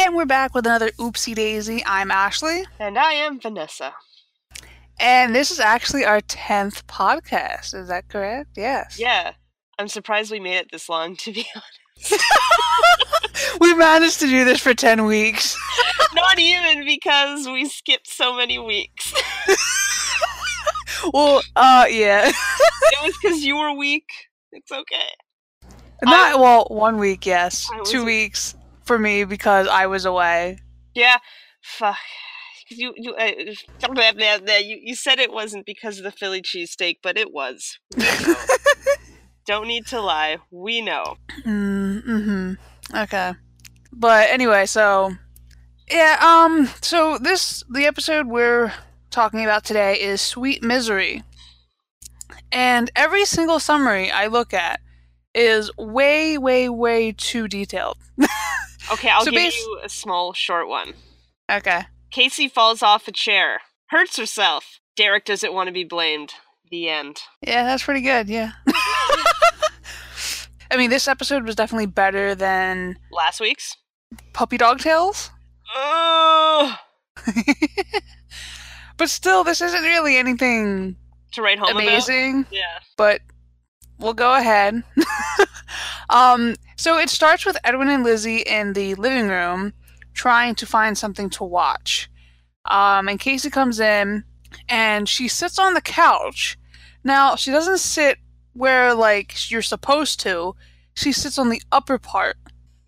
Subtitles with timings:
[0.00, 1.82] And we're back with another Oopsie Daisy.
[1.84, 2.62] I'm Ashley.
[2.78, 3.92] And I am Vanessa.
[5.00, 7.74] And this is actually our 10th podcast.
[7.74, 8.50] Is that correct?
[8.56, 8.96] Yes.
[8.96, 9.32] Yeah.
[9.76, 12.22] I'm surprised we made it this long, to be honest.
[13.60, 15.58] we managed to do this for 10 weeks.
[16.14, 19.12] Not even because we skipped so many weeks.
[21.12, 22.28] well, uh, yeah.
[22.28, 24.06] it was because you were weak.
[24.52, 25.10] It's okay.
[26.04, 27.68] Not, I, well, one week, yes.
[27.84, 28.54] Two weeks
[28.88, 30.58] for me because I was away.
[30.94, 31.18] Yeah.
[31.62, 31.98] Fuck.
[32.70, 33.30] You you, uh,
[34.58, 37.78] you you said it wasn't because of the Philly cheesesteak, but it was.
[39.46, 40.38] Don't need to lie.
[40.50, 41.16] We know.
[41.46, 42.54] Mm-hmm.
[42.96, 43.32] Okay.
[43.92, 45.12] But anyway, so
[45.90, 48.72] yeah, um so this the episode we're
[49.10, 51.22] talking about today is Sweet Misery.
[52.50, 54.80] And every single summary I look at
[55.34, 57.98] is way, way, way too detailed.
[58.92, 60.94] okay, I'll so give bas- you a small, short one.
[61.50, 61.82] Okay.
[62.10, 64.80] Casey falls off a chair, hurts herself.
[64.96, 66.32] Derek doesn't want to be blamed.
[66.70, 67.22] The end.
[67.40, 68.28] Yeah, that's pretty good.
[68.28, 68.52] Yeah.
[70.70, 73.74] I mean, this episode was definitely better than last week's
[74.34, 75.30] Puppy Dog Tales.
[75.74, 76.76] Oh.
[78.98, 80.96] but still, this isn't really anything
[81.32, 81.82] to write home about.
[81.82, 82.40] amazing.
[82.40, 82.52] About.
[82.52, 82.78] Yeah.
[82.98, 83.22] But
[83.98, 84.82] we'll go ahead.
[86.10, 89.72] um, so it starts with Edwin and Lizzie in the living room
[90.14, 92.08] trying to find something to watch.
[92.66, 94.22] Um, and Casey comes in
[94.68, 96.56] and she sits on the couch.
[97.02, 98.18] Now, she doesn't sit
[98.52, 100.54] where like you're supposed to.
[100.94, 102.36] She sits on the upper part.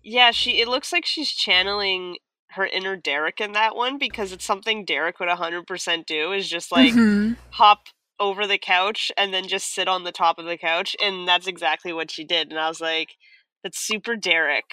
[0.01, 2.15] Yeah, she it looks like she's channeling
[2.51, 6.71] her inner Derek in that one because it's something Derek would 100% do is just
[6.71, 7.33] like mm-hmm.
[7.49, 7.87] hop
[8.21, 11.47] over the couch and then just sit on the top of the couch and that's
[11.47, 13.15] exactly what she did and I was like
[13.63, 14.65] that's super Derek.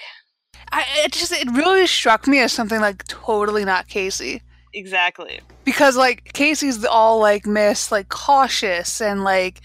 [0.73, 4.43] I it just it really struck me as something like totally not Casey.
[4.75, 5.41] Exactly.
[5.65, 9.61] Because like Casey's all like miss like cautious and like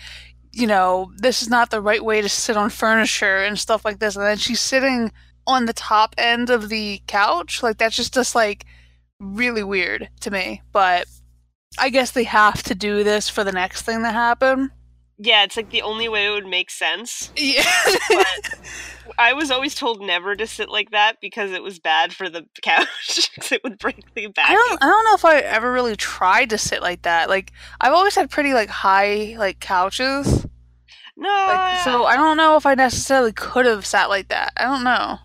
[0.51, 3.99] you know, this is not the right way to sit on furniture and stuff like
[3.99, 5.11] this and then she's sitting
[5.47, 7.63] on the top end of the couch.
[7.63, 8.65] Like that's just just like
[9.19, 10.61] really weird to me.
[10.71, 11.07] But
[11.79, 14.71] I guess they have to do this for the next thing to happen.
[15.23, 17.31] Yeah, it's like the only way it would make sense.
[17.37, 17.63] Yeah.
[19.17, 22.45] I was always told never to sit like that because it was bad for the
[22.61, 23.31] couch.
[23.51, 24.49] it would break the back.
[24.49, 24.83] I don't.
[24.83, 27.29] I don't know if I ever really tried to sit like that.
[27.29, 30.45] Like I've always had pretty like high like couches.
[31.15, 31.29] No.
[31.29, 34.51] Like, so I don't know if I necessarily could have sat like that.
[34.57, 35.19] I don't know.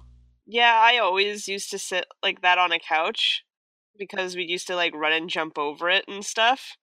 [0.47, 3.43] Yeah, I always used to sit like that on a couch
[3.99, 6.77] because we used to like run and jump over it and stuff.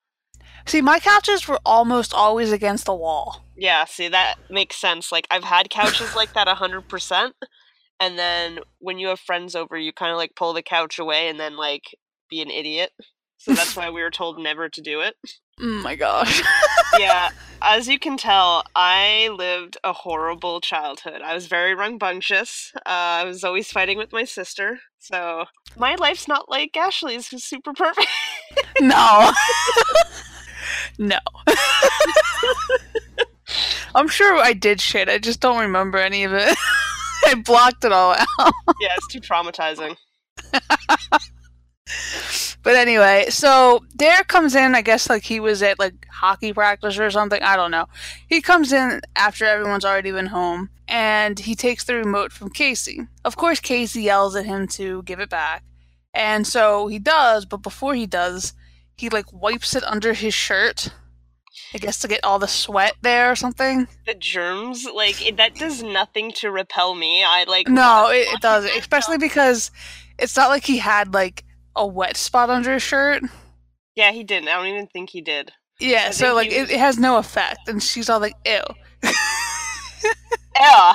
[0.66, 3.46] See, my couches were almost always against the wall.
[3.56, 5.12] Yeah, see, that makes sense.
[5.12, 7.32] Like, I've had couches like that 100%.
[8.00, 11.30] And then when you have friends over, you kind of like pull the couch away
[11.30, 11.84] and then like
[12.30, 12.92] be an idiot.
[13.38, 15.16] So that's why we were told never to do it.
[15.58, 16.44] Oh my gosh.
[17.00, 17.30] yeah,
[17.62, 21.22] as you can tell, I lived a horrible childhood.
[21.22, 22.74] I was very rambunctious.
[22.76, 24.80] Uh, I was always fighting with my sister.
[25.00, 25.46] So
[25.78, 28.10] my life's not like Ashley's, who's super perfect.
[28.82, 29.32] no.
[30.98, 31.20] no.
[33.96, 35.08] I'm sure I did shit.
[35.10, 36.58] I just don't remember any of it.
[37.26, 38.28] I blocked it all out.
[38.82, 39.96] yeah, it's too traumatizing.
[42.62, 47.00] but anyway, so Derek comes in, I guess like he was at like hockey practice
[47.00, 47.42] or something.
[47.42, 47.88] I don't know.
[48.28, 53.08] He comes in after everyone's already been home and he takes the remote from Casey.
[53.24, 55.64] Of course, Casey yells at him to give it back.
[56.14, 58.54] And so he does, but before he does,
[58.98, 60.90] he like wipes it under his shirt.
[61.74, 63.88] I guess to get all the sweat there or something.
[64.06, 67.24] The germs, like it, that, does nothing to repel me.
[67.24, 69.72] I like no, it, it does, especially because
[70.18, 71.44] it's not like he had like
[71.76, 73.24] a wet spot under his shirt.
[73.96, 74.50] Yeah, he didn't.
[74.50, 75.52] I don't even think he did.
[75.80, 78.62] Yeah, so like it, it, has no effect, and she's all like, "Ew."
[80.56, 80.94] yeah.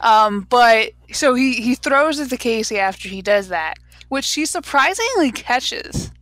[0.00, 3.74] Um, but so he he throws it to Casey after he does that,
[4.08, 6.12] which she surprisingly catches.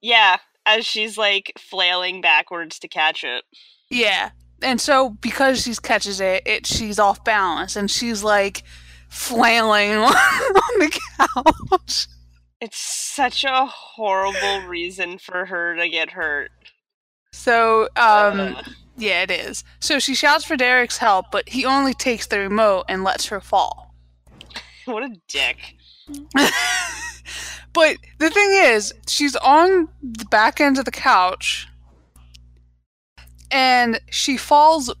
[0.00, 3.44] Yeah, as she's like flailing backwards to catch it.
[3.90, 4.30] Yeah.
[4.62, 8.62] And so because she catches it, it she's off balance and she's like
[9.08, 12.06] flailing on the couch.
[12.60, 16.50] It's such a horrible reason for her to get hurt.
[17.32, 18.62] So, um uh.
[18.96, 19.62] yeah, it is.
[19.80, 23.40] So she shouts for Derek's help, but he only takes the remote and lets her
[23.40, 23.94] fall.
[24.86, 25.74] what a dick.
[27.76, 31.68] But the thing is, she's on the back end of the couch
[33.50, 34.94] and she falls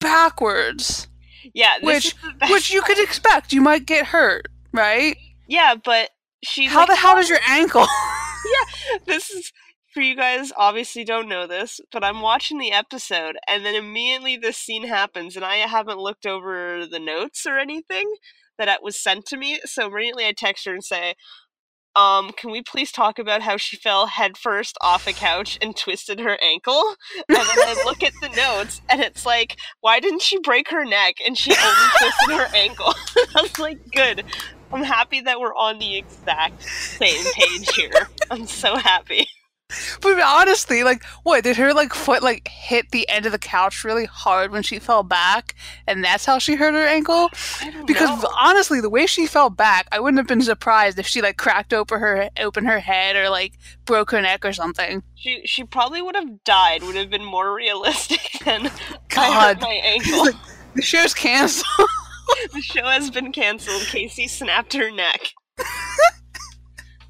[0.00, 1.06] backwards.
[1.52, 2.14] Yeah, which
[2.48, 3.52] which you could expect.
[3.52, 5.18] You might get hurt, right?
[5.46, 6.08] Yeah, but
[6.42, 6.64] she.
[6.64, 7.86] How like, the hell is your ankle?
[8.46, 9.52] yeah, this is
[9.92, 10.50] for you guys.
[10.56, 15.36] Obviously, don't know this, but I'm watching the episode, and then immediately this scene happens,
[15.36, 18.10] and I haven't looked over the notes or anything
[18.58, 19.60] that it was sent to me.
[19.64, 21.14] So immediately I text her and say,
[21.96, 26.20] um, can we please talk about how she fell headfirst off a couch and twisted
[26.20, 26.96] her ankle?
[27.28, 30.84] And then I look at the notes and it's like, why didn't she break her
[30.84, 32.94] neck and she only twisted her ankle?
[33.36, 34.24] I was like, good.
[34.72, 38.08] I'm happy that we're on the exact same page here.
[38.30, 39.28] I'm so happy.
[40.00, 43.82] But honestly, like, what did her like foot like hit the end of the couch
[43.82, 45.54] really hard when she fell back,
[45.86, 47.30] and that's how she hurt her ankle?
[47.86, 48.30] Because know.
[48.38, 51.72] honestly, the way she fell back, I wouldn't have been surprised if she like cracked
[51.72, 53.54] open her open her head or like
[53.86, 55.02] broke her neck or something.
[55.14, 56.82] She she probably would have died.
[56.82, 58.70] Would have been more realistic than I
[59.08, 59.56] God.
[59.56, 60.38] hurt my ankle.
[60.74, 61.88] The show's canceled.
[62.52, 63.82] the show has been canceled.
[63.82, 65.32] Casey snapped her neck.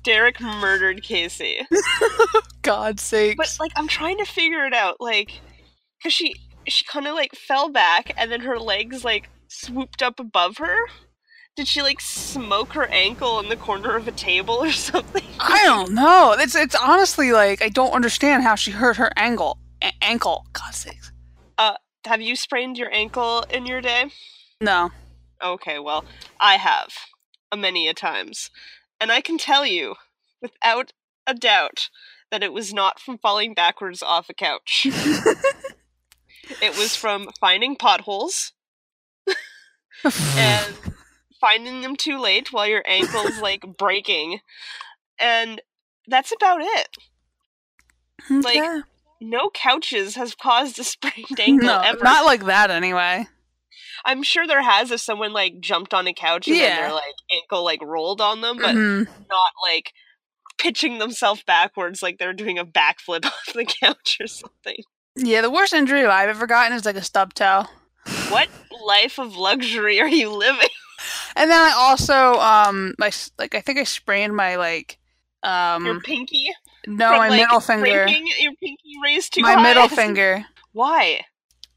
[0.05, 1.67] Derek murdered Casey.
[2.63, 3.37] God's sakes.
[3.37, 5.41] But like I'm trying to figure it out, like,
[6.03, 6.35] cause she
[6.69, 10.77] she kind of like fell back and then her legs like swooped up above her.
[11.57, 15.25] Did she like smoke her ankle in the corner of a table or something?
[15.41, 16.35] I don't know.
[16.39, 19.59] It's it's honestly like I don't understand how she hurt her ankle.
[19.83, 20.47] A- ankle.
[20.53, 21.13] God's sakes.
[21.59, 21.75] Uh,
[22.07, 24.11] have you sprained your ankle in your day?
[24.61, 24.91] No.
[25.43, 26.05] Okay, well,
[26.41, 26.89] I have
[27.53, 28.51] a many a times.
[29.05, 29.97] And I can tell you,
[30.41, 30.95] without
[31.27, 31.91] a doubt,
[32.31, 34.87] that it was not from falling backwards off a couch.
[36.63, 38.55] it was from finding potholes
[40.07, 40.75] and
[41.39, 44.41] finding them too late while your ankle's like breaking.
[45.19, 45.61] And
[46.09, 46.97] that's about it.
[48.31, 48.81] Mm, like, Okay.
[49.21, 52.03] No couches has caused a sprained ankle no, ever.
[52.03, 53.27] not like that anyway.
[54.07, 56.77] I'm sure there has if someone like jumped on a couch and Yeah.
[56.77, 59.07] their like ankle like rolled on them, but Mhm.
[59.29, 59.93] not like
[60.59, 64.77] pitching themselves backwards like they're doing a backflip off the couch or something.
[65.17, 67.65] Yeah, the worst injury I've ever gotten is like a stub toe.
[68.29, 68.49] What
[68.85, 70.69] life of luxury are you living?
[71.37, 74.99] And then I also um my like I think I sprained my like
[75.43, 76.47] um Your pinky?
[76.87, 78.07] no from, my like, middle finger.
[78.07, 79.63] your pinky raised too My high?
[79.63, 80.47] middle finger.
[80.73, 81.21] Why?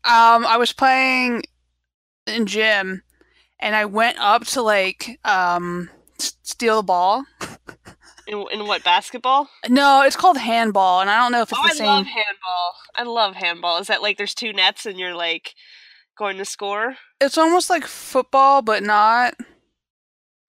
[0.03, 1.43] Um I was playing
[2.27, 3.03] in gym
[3.59, 5.89] and I went up to like um
[6.19, 7.25] steal the ball.
[8.27, 9.47] In, in what basketball?
[9.69, 11.87] No, it's called handball and I don't know if it's oh, the I same.
[11.87, 12.73] I love handball.
[12.95, 13.77] I love handball.
[13.79, 15.53] Is that like there's two nets and you're like
[16.17, 16.95] going to score?
[17.21, 19.35] It's almost like football but not.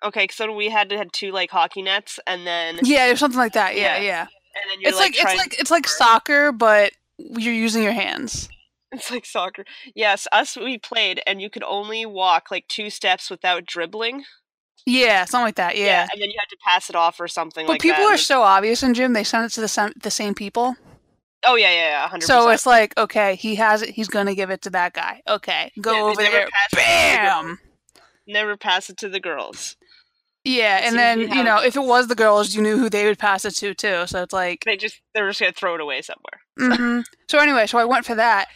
[0.05, 3.39] Okay, so we had to had two like hockey nets and then Yeah, there's something
[3.39, 3.77] like that.
[3.77, 4.03] Yeah, Yeah.
[4.03, 4.21] yeah.
[4.23, 7.93] and then you're It's like, trying it's like it's like soccer but you're using your
[7.93, 8.49] hands.
[8.93, 9.64] It's like soccer.
[9.94, 14.25] Yes, us we played, and you could only walk like two steps without dribbling.
[14.87, 15.76] Yeah, something like that.
[15.76, 16.06] Yeah.
[16.11, 18.14] and then you had to pass it off or something But like people that.
[18.14, 20.75] are so obvious in gym; they send it to the same, the same people.
[21.44, 23.90] oh yeah, yeah, yeah, hundred So it's like, okay, he has it.
[23.90, 25.20] He's gonna give it to that guy.
[25.29, 26.49] Okay, go Yeah, over there.
[26.49, 26.82] pass it to the.
[26.82, 27.58] Bam.
[28.26, 29.76] Never pass it to the girls.
[30.44, 32.88] Yeah, and then usually you know, it if it was the girls, you knew who
[32.88, 34.06] they would pass it to too.
[34.06, 36.41] So it's like, They just they're just gonna throw it away somewhere.
[36.79, 37.05] mhm.
[37.29, 38.49] so anyway, so I went for that.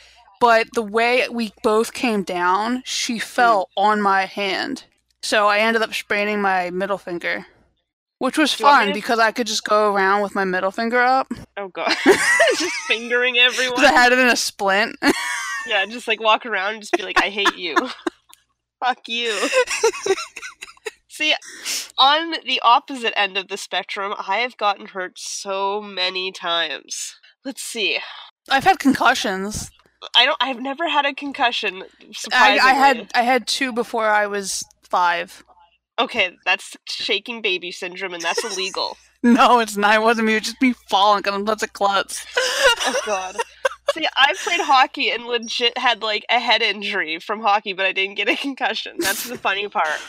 [0.42, 3.82] But the way we both came down, she fell Mm.
[3.84, 4.84] on my hand.
[5.22, 7.46] So I ended up spraining my middle finger,
[8.18, 10.34] which was Do you want me fun to- because I could just go around with
[10.34, 11.28] my middle finger up.
[11.56, 11.94] Oh god,
[12.58, 13.84] just fingering everyone.
[13.84, 14.96] I had it in a splint.
[15.64, 17.76] Yeah, just like walk around and just be like, I hate you.
[18.84, 19.32] Fuck you.
[21.08, 21.36] See,
[21.96, 27.14] on the opposite end of the spectrum, I have gotten hurt so many times.
[27.44, 28.00] Let's see.
[28.50, 29.70] I've had concussions.
[30.16, 30.36] I don't.
[30.40, 31.82] I've never had a concussion.
[31.82, 35.42] I, Surprisingly, I had I had two before I was five.
[35.98, 38.96] Okay, that's shaking baby syndrome, and that's illegal.
[39.24, 39.94] No, it's not.
[39.94, 40.32] It wasn't me.
[40.32, 42.26] It was just me falling because I'm such a klutz.
[42.36, 43.36] oh god.
[43.94, 47.92] See, I played hockey and legit had like a head injury from hockey, but I
[47.92, 48.96] didn't get a concussion.
[48.98, 50.00] That's the funny part.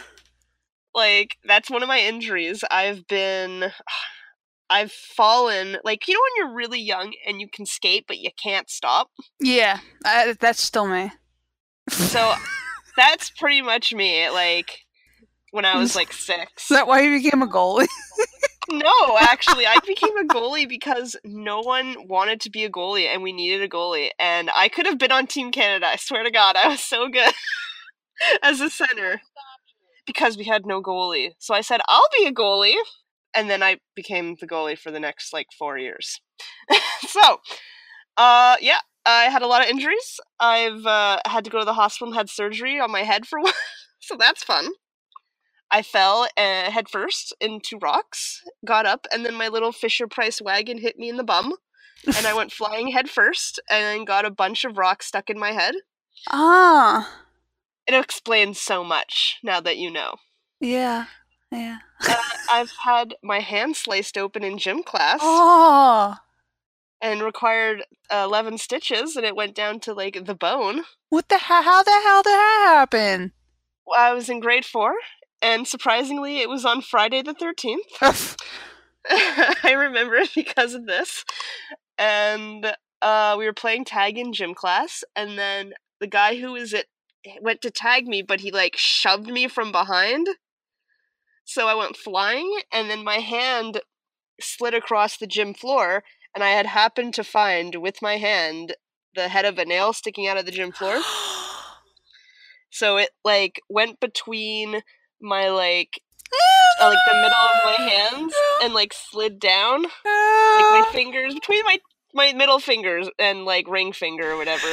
[0.95, 2.63] Like that's one of my injuries.
[2.71, 3.71] I've been
[4.73, 8.31] I've fallen like you know when you're really young and you can skate but you
[8.41, 9.09] can't stop.
[9.39, 11.11] yeah, I, that's still me.
[11.89, 12.33] So
[12.97, 14.79] that's pretty much me like
[15.51, 16.39] when I was like 6.
[16.39, 17.87] Is that why you became a goalie?
[18.69, 23.21] No, actually, I became a goalie because no one wanted to be a goalie and
[23.21, 24.11] we needed a goalie.
[24.17, 25.87] And I could have been on Team Canada.
[25.87, 27.33] I swear to God, I was so good
[28.41, 29.21] as a center
[30.07, 31.31] because we had no goalie.
[31.39, 32.77] So I said, I'll be a goalie.
[33.35, 36.19] And then I became the goalie for the next like four years.
[37.07, 37.39] so,
[38.17, 40.19] uh, yeah, I had a lot of injuries.
[40.39, 43.39] I've uh, had to go to the hospital and had surgery on my head for
[43.41, 43.53] one.
[43.99, 44.69] so that's fun.
[45.71, 50.39] I fell uh, head first into rocks, got up, and then my little Fisher Price
[50.39, 51.55] wagon hit me in the bum,
[52.05, 55.51] and I went flying head first, and got a bunch of rocks stuck in my
[55.51, 55.73] head.
[56.29, 57.23] Ah.
[57.87, 60.17] It explains so much now that you know.
[60.59, 61.07] Yeah.
[61.53, 61.77] Yeah.
[62.07, 62.15] uh,
[62.51, 65.19] I've had my hand sliced open in gym class.
[65.21, 66.15] Oh.
[67.01, 70.83] And required uh, 11 stitches, and it went down to like the bone.
[71.09, 71.63] What the hell?
[71.63, 73.33] How the hell did that happen?
[73.95, 74.93] I was in grade four,
[75.41, 78.37] and surprisingly, it was on Friday the 13th.
[79.09, 81.25] I remember it because of this.
[81.97, 86.73] And uh, we were playing tag in gym class, and then the guy who was
[86.73, 86.87] it
[87.41, 90.27] went to tag me, but he like shoved me from behind.
[91.45, 93.81] So I went flying, and then my hand
[94.39, 98.75] slid across the gym floor, and I had happened to find with my hand
[99.15, 100.99] the head of a nail sticking out of the gym floor.
[102.71, 104.81] so it like went between
[105.21, 106.01] my like
[106.81, 108.33] uh, like the middle of my hands
[108.63, 111.77] and like slid down like my fingers between my
[112.13, 114.67] my middle fingers and like ring finger or whatever.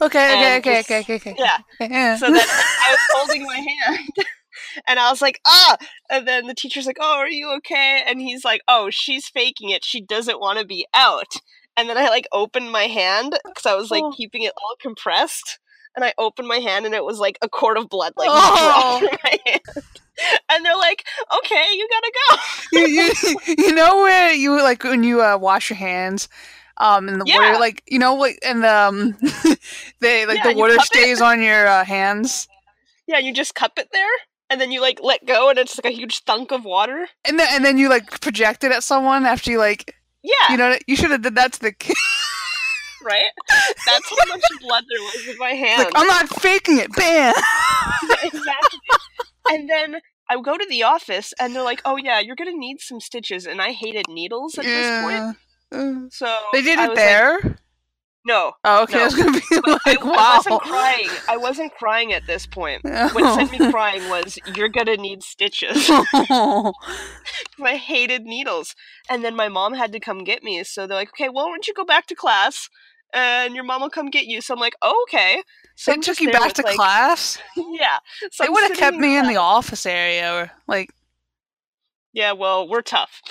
[0.00, 1.36] Okay, okay, okay, just, okay, okay, okay.
[1.38, 1.58] Yeah.
[1.80, 2.16] yeah.
[2.16, 4.26] So then I was holding my hand
[4.86, 5.76] and I was like, ah!
[6.10, 8.02] And then the teacher's like, oh, are you okay?
[8.06, 9.84] And he's like, oh, she's faking it.
[9.84, 11.34] She doesn't want to be out.
[11.76, 14.12] And then I like opened my hand because I was like oh.
[14.12, 15.58] keeping it all compressed.
[15.94, 18.98] And I opened my hand and it was like a quart of blood like oh.
[19.00, 19.86] dropped my hand.
[20.50, 21.04] And they're like,
[21.38, 22.36] okay, you gotta go.
[22.72, 26.28] you, you, you know where you like when you uh, wash your hands
[26.78, 27.36] um and the yeah.
[27.36, 29.16] water like you know like and the um
[30.00, 31.24] they like yeah, the water stays it.
[31.24, 32.48] on your uh, hands
[33.06, 34.08] yeah you just cup it there
[34.52, 37.08] and then you like let go and it's like a huge thunk of water?
[37.24, 40.50] And then and then you like project it at someone after you like yeah.
[40.50, 41.96] you know you should have did that to the kid
[43.04, 43.30] right?
[43.48, 46.94] That's how much blood there was in my hand like, i'm not faking it.
[46.94, 47.34] Bam!
[48.22, 48.78] Exactly.
[49.50, 49.96] And then
[50.28, 53.46] I go to the office and they're like, "Oh yeah, you're gonna need some stitches,"
[53.46, 54.70] and I hated needles at yeah.
[54.70, 55.36] this
[55.72, 56.12] point.
[56.12, 57.40] So they did it there.
[57.42, 57.56] Like,
[58.24, 58.52] no.
[58.64, 58.94] Oh, okay.
[58.94, 59.00] No.
[59.00, 60.14] I was gonna be like, I, wow.
[60.14, 61.08] I wasn't crying.
[61.28, 62.82] I wasn't crying at this point.
[63.12, 66.72] What sent me crying was, "You're gonna need stitches." I
[67.76, 68.74] hated needles,
[69.10, 70.62] and then my mom had to come get me.
[70.62, 72.68] So they're like, "Okay, well, why don't you go back to class,
[73.12, 75.42] and your mom will come get you?" So I'm like, oh, "Okay."
[75.74, 77.38] So they took you back to like, class.
[77.56, 77.98] yeah.
[78.30, 80.90] So they would have kept me in the office area, or like.
[82.14, 83.22] Yeah, well, we're tough.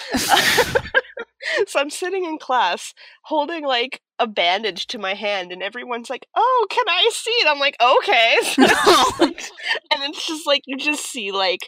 [1.68, 6.28] so I'm sitting in class holding like a bandage to my hand, and everyone's like,
[6.36, 8.38] "Oh, can I see it?" I'm like, "Okay."
[9.92, 11.68] and it's just like you just see like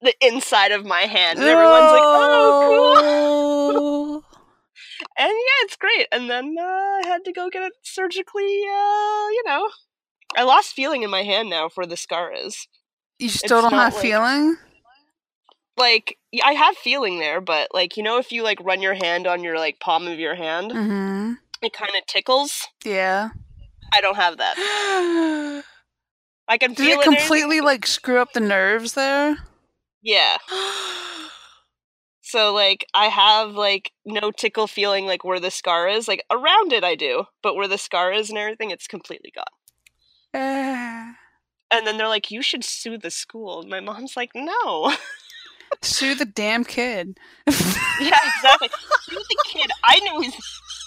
[0.00, 4.14] the inside of my hand, and everyone's like, "Oh, cool."
[5.18, 6.06] and yeah, it's great.
[6.12, 8.44] And then uh, I had to go get it surgically.
[8.62, 9.68] Uh, you know,
[10.36, 12.68] I lost feeling in my hand now for the scar is.
[13.18, 14.56] You still it's don't have like, feeling
[15.76, 19.26] like I have feeling there, but like you know, if you like run your hand
[19.26, 21.32] on your like palm of your hand, mm-hmm.
[21.62, 22.68] It kind of tickles.
[22.84, 23.30] Yeah,
[23.92, 24.54] I don't have that.
[26.48, 29.38] I can Did feel it completely like screw up the nerves there.
[30.02, 30.36] Yeah.
[32.22, 36.08] so like I have like no tickle feeling like where the scar is.
[36.08, 39.44] Like around it I do, but where the scar is and everything, it's completely gone.
[40.34, 41.12] Uh.
[41.74, 44.92] And then they're like, "You should sue the school." My mom's like, "No."
[45.80, 47.18] Sue the damn kid.
[47.46, 48.68] yeah, exactly.
[49.04, 49.70] Sue the kid.
[49.82, 50.34] I knew his.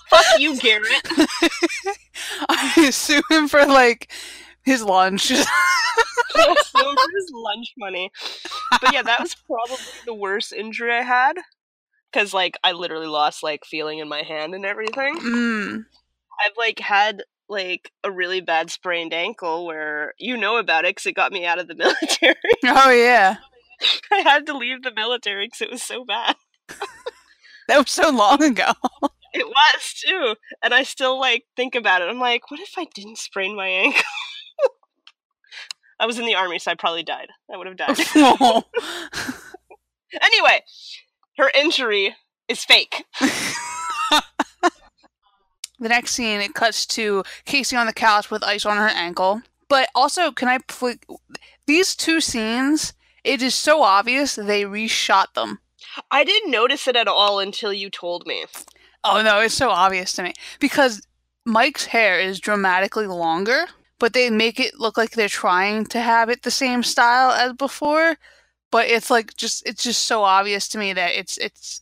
[0.10, 1.08] Fuck you, Garrett.
[2.50, 4.12] I sue him for like
[4.64, 5.28] his lunch.
[5.28, 5.44] sue
[6.72, 8.12] for his lunch money.
[8.82, 11.34] But yeah, that was probably the worst injury I had.
[12.12, 15.18] Because like I literally lost like feeling in my hand and everything.
[15.20, 15.86] Mm.
[16.46, 21.06] I've like had like a really bad sprained ankle where you know about it because
[21.06, 22.36] it got me out of the military.
[22.66, 23.38] Oh yeah.
[24.12, 26.36] I had to leave the military because it was so bad.
[27.68, 28.72] that was so long ago.
[29.36, 32.08] It was too, and I still like think about it.
[32.08, 34.02] I'm like, what if I didn't sprain my ankle?
[36.00, 37.28] I was in the army, so I probably died.
[37.54, 38.00] I would have died.
[40.22, 40.64] anyway,
[41.38, 42.16] her injury
[42.48, 43.04] is fake.
[43.20, 44.22] the
[45.80, 49.42] next scene, it cuts to Casey on the couch with ice on her ankle.
[49.68, 50.96] But also, can I pl-
[51.68, 52.94] these two scenes?
[53.26, 55.60] It is so obvious they reshot them.
[56.10, 58.46] I didn't notice it at all until you told me.
[59.06, 61.02] Oh no, it's so obvious to me because
[61.46, 63.66] Mike's hair is dramatically longer,
[64.00, 67.54] but they make it look like they're trying to have it the same style as
[67.54, 68.18] before,
[68.72, 71.82] but it's like just it's just so obvious to me that it's it's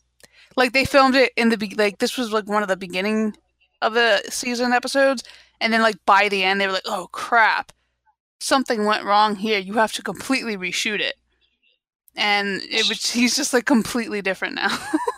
[0.56, 3.36] like they filmed it in the be- like this was like one of the beginning
[3.82, 5.24] of the season episodes
[5.60, 7.72] and then like by the end they were like, "Oh crap.
[8.40, 9.58] Something went wrong here.
[9.60, 11.16] You have to completely reshoot it."
[12.16, 14.76] and it was he's just like completely different now.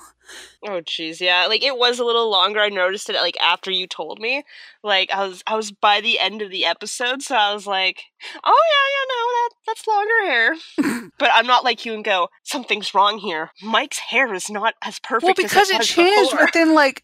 [0.64, 1.46] Oh jeez, yeah.
[1.46, 2.60] Like it was a little longer.
[2.60, 4.42] I noticed it like after you told me.
[4.82, 8.02] Like I was I was by the end of the episode, so I was like,
[8.44, 12.28] "Oh yeah, yeah, no, that that's longer hair." but I'm not like you and go,
[12.44, 13.50] "Something's wrong here.
[13.62, 16.46] Mike's hair is not as perfect." well, because as it changed before.
[16.46, 17.02] within like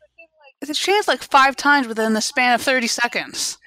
[0.60, 3.58] it changed like five times within the span of thirty seconds.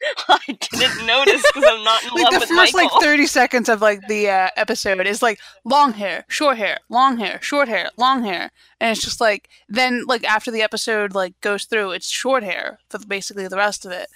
[0.28, 2.96] I didn't notice because I'm not in like love the with first Michael.
[2.98, 7.18] like 30 seconds of like the uh, episode is like long hair, short hair, long
[7.18, 8.50] hair, short hair, long hair,
[8.80, 12.78] and it's just like then like after the episode like goes through, it's short hair
[12.88, 14.08] for basically the rest of it.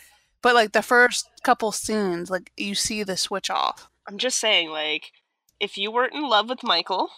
[0.42, 3.88] But like the first couple scenes, like you see the switch off.
[4.08, 5.12] I'm just saying, like
[5.60, 7.10] if you weren't in love with Michael,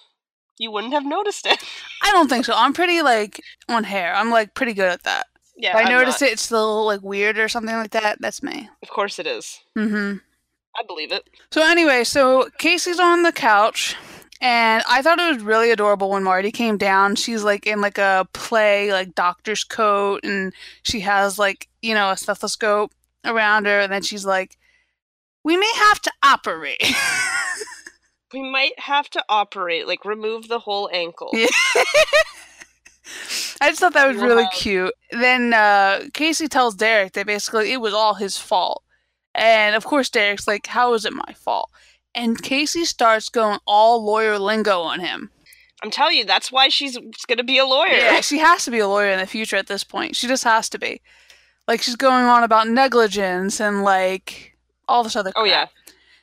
[0.59, 1.63] you wouldn't have noticed it.
[2.03, 2.55] I don't think so.
[2.57, 4.15] I'm pretty like on hair.
[4.15, 5.27] I'm like pretty good at that.
[5.57, 6.31] Yeah, if I I'm notice not.
[6.31, 8.19] it, it's still like weird or something like that.
[8.21, 8.69] That's me.
[8.83, 9.61] Of course it is.
[9.77, 10.19] Mm-hmm.
[10.77, 11.29] I believe it.
[11.51, 13.95] So anyway, so Casey's on the couch,
[14.41, 17.17] and I thought it was really adorable when Marti came down.
[17.17, 22.11] She's like in like a play, like doctor's coat, and she has like you know
[22.11, 22.93] a stethoscope
[23.25, 24.57] around her, and then she's like,
[25.45, 26.83] "We may have to operate."
[28.33, 31.31] We might have to operate, like remove the whole ankle.
[31.35, 31.49] Yeah.
[33.61, 34.93] I just thought that was really cute.
[35.11, 38.83] Then uh, Casey tells Derek that basically it was all his fault.
[39.35, 41.71] And of course, Derek's like, How is it my fault?
[42.15, 45.31] And Casey starts going all lawyer lingo on him.
[45.83, 47.89] I'm telling you, that's why she's gonna be a lawyer.
[47.93, 50.15] Yeah, she has to be a lawyer in the future at this point.
[50.15, 51.01] She just has to be.
[51.67, 54.57] Like, she's going on about negligence and like
[54.87, 55.43] all this other stuff.
[55.43, 55.67] Oh yeah.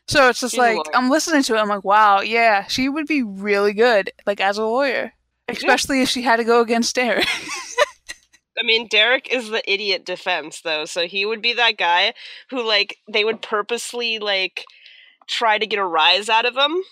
[0.08, 0.80] So it's just She's like.
[0.94, 1.60] I'm listening to it.
[1.60, 5.14] I'm like, wow, yeah, she would be really good, like, as a lawyer.
[5.58, 7.28] Especially if she had to go against Derek.
[8.60, 12.14] I mean, Derek is the idiot defense, though, so he would be that guy
[12.50, 14.66] who, like, they would purposely, like,
[15.28, 16.84] try to get a rise out of him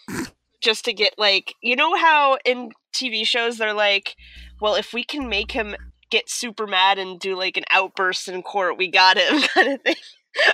[0.61, 4.15] just to get, like, you know how in TV shows they're like,
[4.61, 5.75] well, if we can make him
[6.09, 9.81] get super mad and do, like, an outburst in court, we got him, kind of
[9.81, 9.95] thing.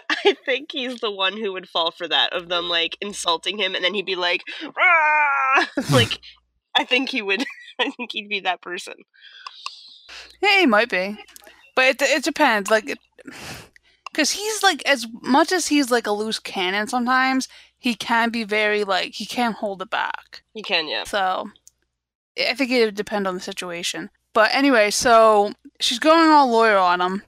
[0.10, 3.76] I think he's the one who would fall for that, of them, like, insulting him,
[3.76, 6.20] and then he'd be like, "Rah!" like,
[6.76, 7.44] I think he would,
[7.80, 8.96] I think he'd be that person.
[10.42, 11.18] Yeah, he might be,
[11.76, 12.70] but it it depends.
[12.70, 12.98] Like,
[14.06, 16.88] because he's like as much as he's like a loose cannon.
[16.88, 17.48] Sometimes
[17.80, 20.44] he can be very like he can't hold it back.
[20.54, 21.04] You can, yeah.
[21.04, 21.50] So
[22.38, 24.10] I think it would depend on the situation.
[24.34, 27.24] But anyway, so she's going all lawyer on him,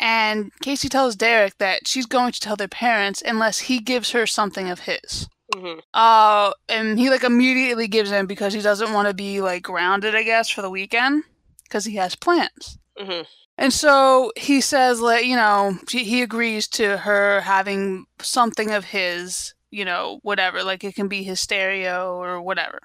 [0.00, 4.26] and Casey tells Derek that she's going to tell their parents unless he gives her
[4.26, 5.28] something of his.
[5.54, 9.62] Hmm Uh, and he like immediately gives in because he doesn't want to be like
[9.62, 11.24] grounded, I guess, for the weekend
[11.64, 12.78] because he has plans.
[12.98, 13.22] hmm
[13.58, 18.84] And so he says, like, you know, he, he agrees to her having something of
[18.84, 22.80] his, you know, whatever, like it can be his stereo or whatever.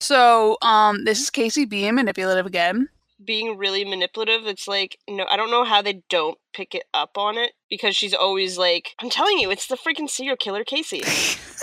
[0.00, 2.88] So, um, this is Casey being manipulative again.
[3.24, 7.16] Being really manipulative it's like no i don't know how they don't pick it up
[7.16, 11.02] on it because she's always like i'm telling you it's the freaking serial killer casey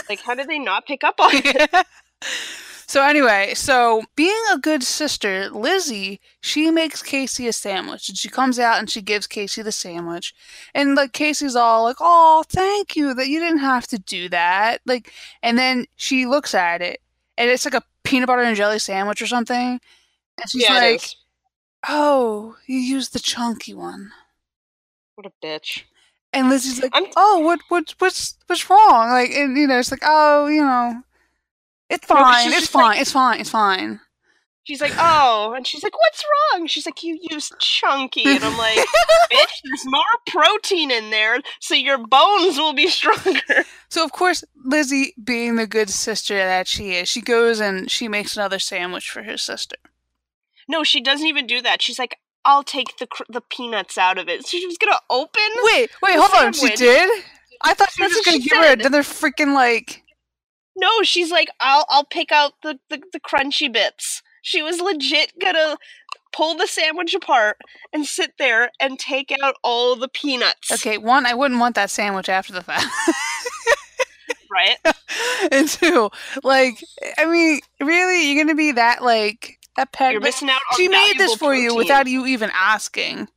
[0.10, 1.86] like how did they not pick up on it
[2.92, 8.28] so anyway, so being a good sister, Lizzie, she makes Casey a sandwich and she
[8.28, 10.36] comes out and she gives Casey the sandwich.
[10.76, 14.82] And like Casey's all like, "Oh, thank you that you didn't have to do that."
[14.86, 17.00] Like and then she looks at it
[17.38, 19.80] and it's like a peanut butter and jelly sandwich or something.
[20.42, 21.06] And she's yeah like.
[21.88, 24.12] "Oh, you used the chunky one."
[25.16, 25.84] what a bitch
[26.34, 29.92] And Lizzie's like, I'm- "Oh, what what what's what's wrong?" Like and you know, it's
[29.92, 31.04] like, "Oh, you know,
[31.90, 32.44] it's fine.
[32.50, 32.84] she's it's fine.
[32.84, 33.40] like- it's fine.
[33.42, 34.00] It's fine."
[34.64, 38.56] she's like oh and she's like what's wrong she's like you used chunky and i'm
[38.60, 38.78] like
[39.32, 44.44] bitch there's more protein in there so your bones will be stronger So of course,
[44.64, 49.10] Lizzie, being the good sister that she is, she goes and she makes another sandwich
[49.10, 49.78] for her sister.
[50.68, 54.18] No she doesn't even do that she's like i'll take the cr- the peanuts out
[54.18, 56.54] of it So she was gonna open Wait, wait, hold on.
[56.54, 57.24] She did?
[57.64, 60.04] I thought she was That's gonna she give her another freaking like.
[60.76, 64.22] No, she's like, I'll I'll pick out the, the, the crunchy bits.
[64.42, 65.78] She was legit gonna
[66.34, 67.58] pull the sandwich apart
[67.94, 70.72] and sit there and take out all the peanuts.
[70.72, 72.86] Okay, one, I wouldn't want that sandwich after the fact.
[74.52, 74.78] Right?
[75.52, 76.10] and two,
[76.44, 76.84] like,
[77.18, 80.12] I mean, really, you're gonna be that like that pet?
[80.12, 83.28] You're missing out on she made this for you without you even asking,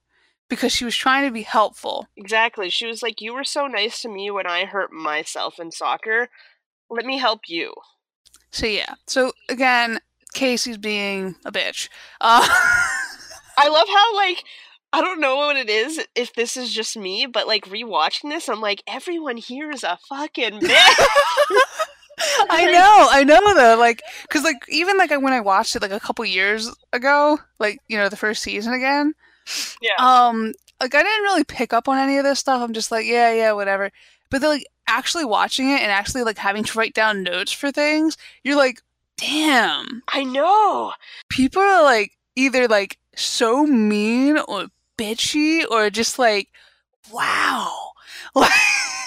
[0.49, 2.07] because she was trying to be helpful.
[2.16, 2.70] Exactly.
[2.70, 6.29] She was like, You were so nice to me when I hurt myself in soccer.
[6.90, 7.75] Let me help you.
[8.51, 8.94] So yeah.
[9.07, 10.01] So again,
[10.35, 11.88] Casey's being a bitch.
[12.20, 12.47] Uh,
[13.57, 14.44] I love how like
[14.92, 18.49] I don't know what it is if this is just me, but like rewatching this,
[18.49, 21.05] I'm like, everyone here is a fucking bitch.
[22.50, 23.77] I know, I know though.
[23.79, 27.81] Like, cause like even like when I watched it like a couple years ago, like
[27.88, 29.14] you know the first season again.
[29.81, 29.96] Yeah.
[29.98, 32.62] Um, like I didn't really pick up on any of this stuff.
[32.62, 33.90] I'm just like, yeah, yeah, whatever.
[34.31, 37.70] But then like actually watching it and actually like having to write down notes for
[37.70, 38.81] things, you're like,
[39.16, 40.92] damn, I know.
[41.29, 44.66] people are like either like so mean or
[44.98, 46.48] bitchy or just like,
[47.12, 47.72] wow.
[48.35, 48.50] Like,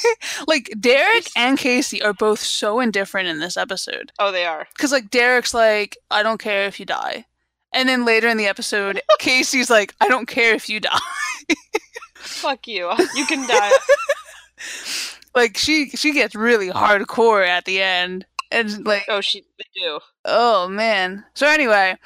[0.47, 4.11] like Derek and Casey are both so indifferent in this episode.
[4.19, 4.67] Oh, they are.
[4.75, 7.25] Because like Derek's like, I don't care if you die.
[7.73, 10.97] And then later in the episode, Casey's like, I don't care if you die.
[12.15, 12.91] Fuck you.
[13.15, 13.71] You can die.
[15.35, 18.25] like she she gets really hardcore at the end.
[18.51, 19.99] And like oh, she they do.
[20.25, 21.25] oh man.
[21.35, 21.97] So anyway,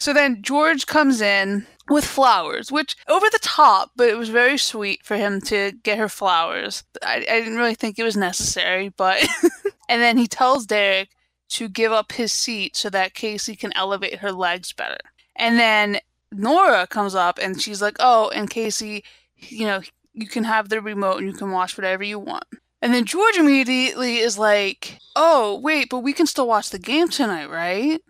[0.00, 4.56] so then George comes in with flowers, which over the top, but it was very
[4.56, 6.84] sweet for him to get her flowers.
[7.02, 9.22] I, I didn't really think it was necessary, but
[9.88, 11.10] and then he tells Derek
[11.50, 14.98] to give up his seat so that Casey can elevate her legs better.
[15.36, 15.98] And then
[16.32, 19.04] Nora comes up and she's like, "Oh, and Casey,
[19.36, 22.44] you know, you can have the remote and you can watch whatever you want."
[22.80, 27.08] And then George immediately is like, "Oh, wait, but we can still watch the game
[27.08, 28.00] tonight, right?"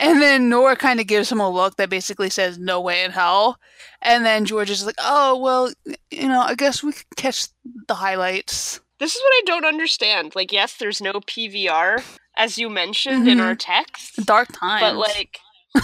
[0.00, 3.10] And then Nora kind of gives him a look that basically says, no way in
[3.10, 3.58] hell.
[4.02, 5.72] And then George is like, oh, well,
[6.10, 7.46] you know, I guess we can catch
[7.88, 8.80] the highlights.
[9.00, 10.34] This is what I don't understand.
[10.36, 12.02] Like, yes, there's no PVR,
[12.36, 13.44] as you mentioned in Mhm.
[13.44, 14.80] our text, Dark times.
[14.82, 15.38] but like,
[15.74, 15.82] you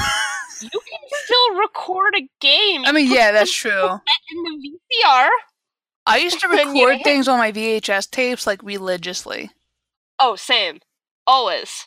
[0.68, 2.84] can still record a game.
[2.84, 3.88] I mean, yeah, that's true.
[4.30, 5.28] in the VCR.
[6.06, 9.50] I used to record things on my VHS tapes like religiously.
[10.18, 10.80] Oh, same.
[11.26, 11.86] Always.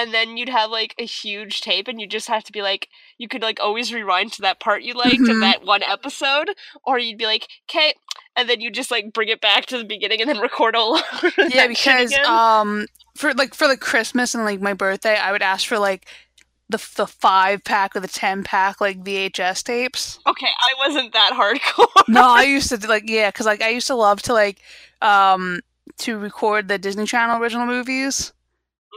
[0.00, 2.88] And then you'd have like a huge tape, and you just have to be like,
[3.18, 5.30] you could like always rewind to that part you liked Mhm.
[5.30, 6.50] in that one episode,
[6.84, 7.94] or you'd be like, okay,
[8.36, 11.00] and then you just like bring it back to the beginning and then record all
[11.48, 15.66] yeah, because um, for like for like Christmas and like my birthday, I would ask
[15.66, 16.06] for like
[16.70, 20.20] the the five pack or the ten pack like VHS tapes.
[20.26, 22.02] okay, I wasn't that hardcore.
[22.08, 24.60] no, I used to like yeah, because like I used to love to like
[25.02, 25.60] um
[25.98, 28.32] to record the Disney Channel original movies,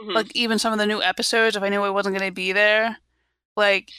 [0.02, 0.14] Mhm.
[0.14, 2.98] like even some of the new episodes if I knew I wasn't gonna be there.
[3.56, 3.92] Like,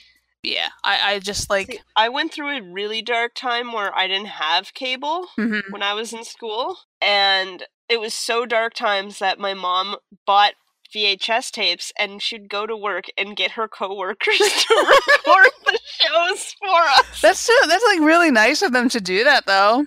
[0.42, 4.08] yeah, I I just like See, I went through a really dark time where I
[4.08, 5.62] didn't have cable mhm.
[5.70, 10.54] when I was in school, and it was so dark times that my mom bought
[10.94, 14.74] VHS tapes and she'd go to work and get her coworkers to
[15.26, 17.20] record the shows for us.
[17.20, 19.86] that's so, that's like really nice of them to do that though.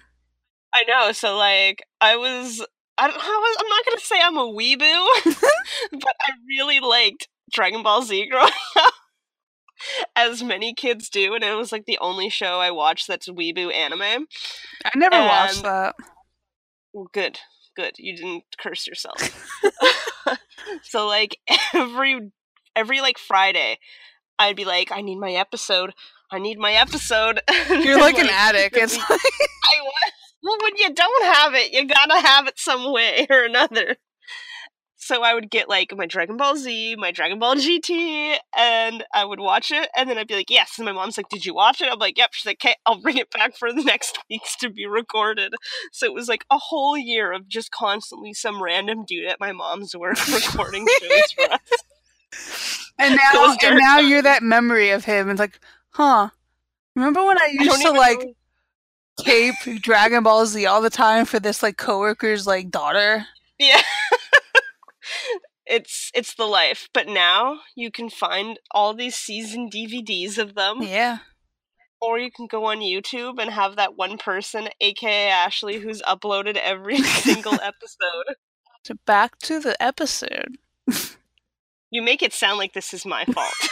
[0.73, 1.12] I know.
[1.12, 2.65] So like, I was.
[2.97, 3.17] I don't.
[3.17, 5.41] I was, I'm not gonna say I'm a weeboo,
[5.91, 8.93] but I really liked Dragon Ball Z growing up,
[10.15, 13.73] as many kids do, and it was like the only show I watched that's weeboo
[13.73, 14.01] anime.
[14.01, 15.95] I never watched And- that.
[16.93, 17.39] Well, good,
[17.75, 17.95] good.
[17.97, 19.19] You didn't curse yourself.
[20.84, 21.38] so like
[21.73, 22.31] every
[22.75, 23.79] every like Friday,
[24.39, 25.93] I'd be like, I need my episode.
[26.31, 27.41] I need my episode.
[27.69, 28.77] You're like an addict.
[28.77, 30.12] It's like, I was.
[30.45, 33.97] Well, when you don't have it, you gotta have it some way or another.
[34.95, 39.25] So I would get like my Dragon Ball Z, my Dragon Ball GT, and I
[39.25, 41.53] would watch it, and then I'd be like, "Yes." And my mom's like, "Did you
[41.53, 44.17] watch it?" I'm like, "Yep." She's like, "Okay, I'll bring it back for the next
[44.29, 45.53] weeks to be recorded."
[45.91, 49.51] So it was like a whole year of just constantly some random dude at my
[49.51, 52.93] mom's work recording shows for us.
[52.99, 55.29] and now and now you're that memory of him.
[55.29, 56.29] It's like, huh?
[56.95, 58.34] Remember when I I used don't to like know-
[59.17, 63.28] tape Dragon Ball Z all the time for this like coworker's like daughter?
[63.58, 63.82] Yeah.
[65.65, 66.89] it's it's the life.
[66.93, 70.82] But now you can find all these season DVDs of them.
[70.82, 71.19] Yeah.
[72.01, 76.58] Or you can go on YouTube and have that one person, aka Ashley, who's uploaded
[76.58, 78.36] every single episode.
[78.84, 80.58] So back to the episode.
[81.89, 83.54] You make it sound like this is my fault.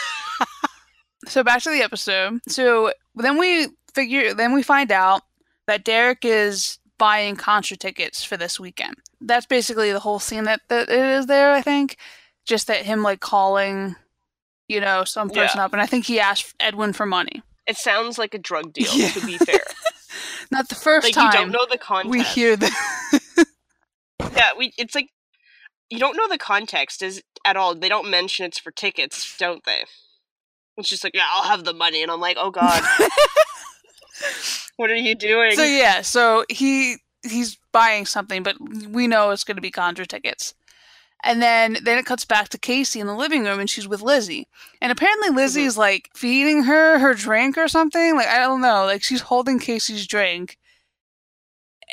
[1.26, 2.40] So back to the episode.
[2.48, 5.22] So then we figure, then we find out
[5.66, 8.96] that Derek is buying concert tickets for this weekend.
[9.20, 11.52] That's basically the whole scene that, that it is there.
[11.52, 11.96] I think,
[12.46, 13.96] just that him like calling,
[14.68, 17.42] you know, some person up, and I think he asked Edwin for money.
[17.66, 19.08] It sounds like a drug deal, Yeah.
[19.08, 19.60] to be fair.
[20.50, 22.10] Not the first Like time you don't know the context.
[22.10, 23.20] we hear that.
[24.36, 24.72] Yeah, we.
[24.78, 25.10] It's like
[25.90, 27.74] you don't know the context is at all.
[27.74, 29.84] They don't mention it's for tickets, don't they?
[30.76, 32.82] It's just like, yeah, I'll have the money, and I'm like, oh god,
[34.76, 35.52] what are you doing?
[35.52, 38.56] so yeah, so he he's buying something, but
[38.88, 40.54] we know it's going to be concert tickets.
[41.22, 44.02] And then then it cuts back to Casey in the living room, and she's with
[44.02, 44.46] Lizzie.
[44.82, 45.80] And apparently Lizzie's mm-hmm.
[45.80, 48.14] like feeding her her drink or something.
[48.14, 48.84] Like I don't know.
[48.84, 50.58] Like she's holding Casey's drink.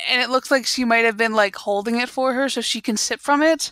[0.09, 2.81] and it looks like she might have been like holding it for her so she
[2.81, 3.71] can sip from it.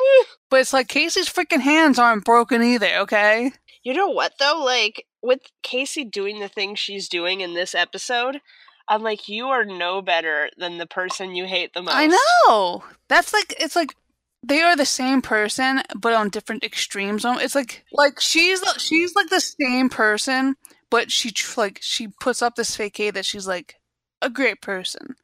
[0.50, 3.52] but it's like Casey's freaking hands aren't broken either, okay?
[3.82, 4.62] You know what though?
[4.64, 8.40] Like with Casey doing the thing she's doing in this episode,
[8.88, 11.94] I'm like, you are no better than the person you hate the most.
[11.94, 12.08] I
[12.46, 12.84] know.
[13.08, 13.94] That's like it's like
[14.42, 17.24] they are the same person but on different extremes.
[17.24, 20.56] It's like like she's uh, she's like the same person,
[20.90, 23.76] but she like she puts up this facade that she's like
[24.22, 25.14] a great person,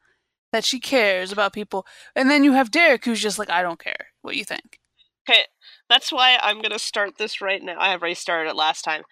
[0.51, 3.83] that she cares about people, and then you have Derek who's just like I don't
[3.83, 4.79] care what you think.
[5.29, 5.41] Okay,
[5.89, 7.75] that's why I'm gonna start this right now.
[7.79, 9.03] I have already started it last time.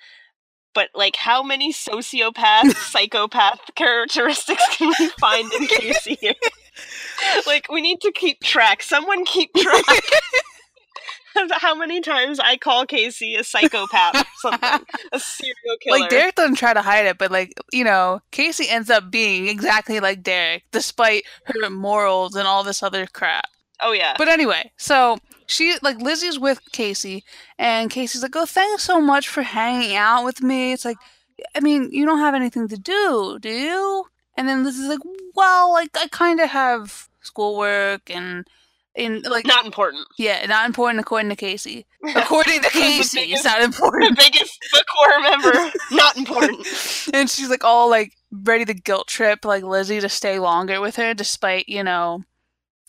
[0.76, 6.36] But like, how many sociopath, psychopath characteristics can we find in Casey here?
[7.48, 8.84] like, we need to keep track.
[8.84, 9.84] Someone keep track.
[11.38, 16.00] Of how many times I call Casey a psychopath or something, a serial killer.
[16.00, 19.50] Like Derek doesn't try to hide it, but like you know, Casey ends up being
[19.50, 23.48] exactly like Derek, despite her morals and all this other crap.
[23.82, 24.16] Oh yeah.
[24.18, 27.24] But anyway, so she like Lizzie's with Casey,
[27.58, 30.98] and Casey's like, "Oh, thanks so much for hanging out with me." It's like,
[31.56, 34.06] I mean, you don't have anything to do, do you?
[34.38, 35.00] And then Lizzie's like,
[35.36, 38.46] "Well, like I kind of have schoolwork and."
[38.98, 40.08] In like not important.
[40.18, 41.86] Yeah, not important according to Casey.
[42.16, 44.16] According to Casey, biggest, it's not important.
[44.18, 44.58] The biggest
[44.88, 46.66] core member, not important.
[47.14, 50.96] and she's like all like ready to guilt trip like Lizzie to stay longer with
[50.96, 52.24] her, despite you know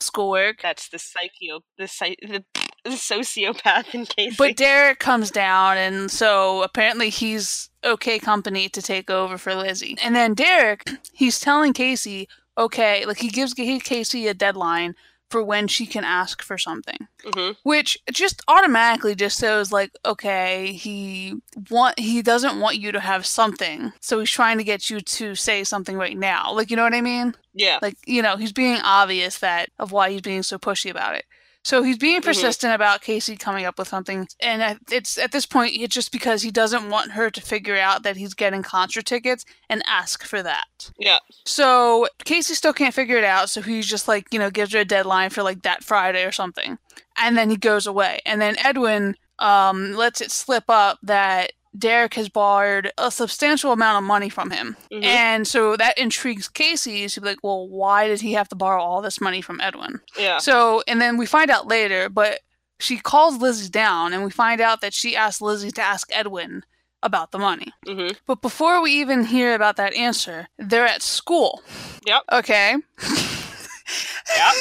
[0.00, 0.62] schoolwork.
[0.62, 1.86] That's the psycho, the,
[2.22, 2.44] the,
[2.84, 4.36] the sociopath in case.
[4.36, 9.96] But Derek comes down, and so apparently he's okay company to take over for Lizzie.
[10.02, 12.28] And then Derek, he's telling Casey,
[12.58, 14.94] okay, like he gives Casey a deadline
[15.30, 17.52] for when she can ask for something, mm-hmm.
[17.62, 21.34] which just automatically just shows like, okay, he
[21.70, 25.34] want he doesn't want you to have something, so he's trying to get you to
[25.34, 26.52] say something right now.
[26.52, 27.34] Like, you know what I mean?
[27.54, 27.78] Yeah.
[27.82, 31.24] Like, you know, he's being obvious that of why he's being so pushy about it.
[31.66, 32.28] So he's being mm-hmm.
[32.28, 32.80] persistent mm-hmm.
[32.80, 36.52] about Casey coming up with something, and it's at this point it's just because he
[36.52, 40.92] doesn't want her to figure out that he's getting concert tickets and ask for that.
[40.96, 41.18] Yeah.
[41.44, 44.78] So Casey still can't figure it out, so he's just like you know gives her
[44.78, 46.78] a deadline for like that Friday or something,
[47.18, 52.14] and then he goes away, and then Edwin um lets it slip up that Derek
[52.14, 54.76] has borrowed a substantial amount of money from him.
[54.92, 55.04] Mm-hmm.
[55.04, 57.08] And so that intrigues Casey.
[57.08, 60.00] She'd be like, well, why did he have to borrow all this money from Edwin?
[60.18, 60.38] Yeah.
[60.38, 62.40] So, and then we find out later, but
[62.78, 66.62] she calls Lizzie down and we find out that she asked Lizzie to ask Edwin
[67.02, 67.72] about the money.
[67.86, 68.16] Mm-hmm.
[68.26, 71.62] But before we even hear about that answer, they're at school.
[72.06, 72.22] Yep.
[72.32, 72.72] Okay.
[72.72, 72.82] yep.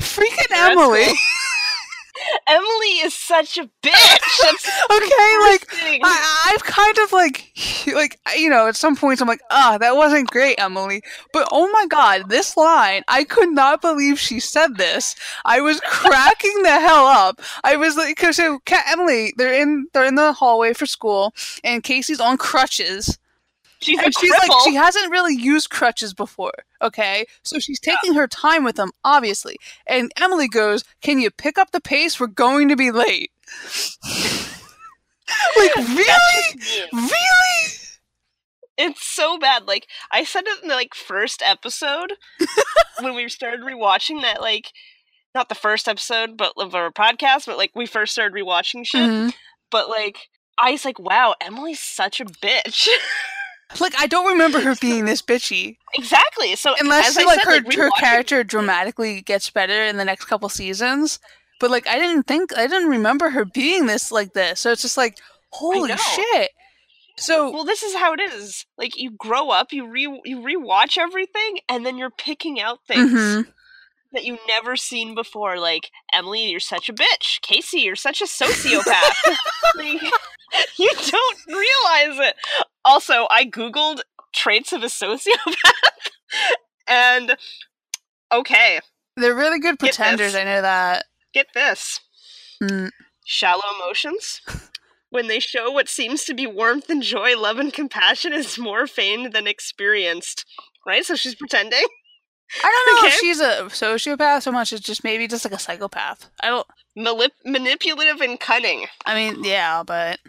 [0.00, 1.06] Freaking Emily.
[2.46, 3.82] Emily is such a bitch.
[4.42, 5.66] That's okay, like
[6.02, 7.52] I, I've kind of like,
[7.94, 11.02] like you know, at some points I'm like, ah, oh, that wasn't great, Emily.
[11.32, 15.16] But oh my god, this line, I could not believe she said this.
[15.44, 17.40] I was cracking the hell up.
[17.62, 22.20] I was like, so Emily, they're in, they're in the hallway for school, and Casey's
[22.20, 23.18] on crutches
[23.84, 26.54] She's, and she's like she hasn't really used crutches before.
[26.80, 28.20] Okay, so she's taking yeah.
[28.20, 29.56] her time with them, obviously.
[29.86, 32.18] And Emily goes, "Can you pick up the pace?
[32.18, 33.30] We're going to be late."
[35.58, 36.60] like really,
[36.92, 37.70] really.
[38.76, 39.66] It's so bad.
[39.66, 42.14] Like I said it in the like first episode
[43.00, 44.40] when we started rewatching that.
[44.40, 44.72] Like
[45.34, 49.10] not the first episode, but of our podcast, but like we first started rewatching shit.
[49.10, 49.28] Mm-hmm.
[49.70, 52.88] But like I was like, wow, Emily's such a bitch.
[53.80, 55.76] Like I don't remember her being this bitchy.
[55.94, 56.54] Exactly.
[56.56, 60.48] So unless like said, her like, her character dramatically gets better in the next couple
[60.48, 61.18] seasons,
[61.60, 64.60] but like I didn't think I didn't remember her being this like this.
[64.60, 65.18] So it's just like
[65.50, 66.50] holy shit.
[67.16, 68.66] So well, this is how it is.
[68.76, 73.12] Like you grow up, you re you rewatch everything, and then you're picking out things.
[73.12, 73.50] Mm-hmm.
[74.14, 77.40] That you've never seen before, like Emily, you're such a bitch.
[77.42, 79.36] Casey, you're such a sociopath.
[79.76, 80.02] like,
[80.78, 82.36] you don't realize it.
[82.84, 84.00] Also, I googled
[84.32, 85.72] traits of a sociopath,
[86.86, 87.36] and
[88.32, 88.80] okay,
[89.16, 90.34] they're really good pretenders.
[90.34, 91.06] I know that.
[91.32, 92.00] Get this:
[92.62, 92.90] mm.
[93.24, 94.40] shallow emotions.
[95.10, 98.86] When they show what seems to be warmth and joy, love and compassion is more
[98.86, 100.44] feigned than experienced.
[100.86, 101.04] Right?
[101.04, 101.84] So she's pretending.
[102.62, 103.14] I don't know okay.
[103.14, 106.30] if she's a sociopath so much as just maybe just like a psychopath.
[106.40, 106.66] I don't.
[106.96, 108.86] Malip- manipulative and cunning.
[109.06, 110.20] I mean, yeah, but.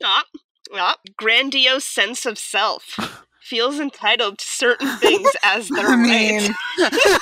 [0.00, 0.26] Not.
[0.74, 2.98] Ah, grandiose sense of self.
[3.42, 6.50] Feels entitled to certain things as their I mean...
[6.78, 7.20] right.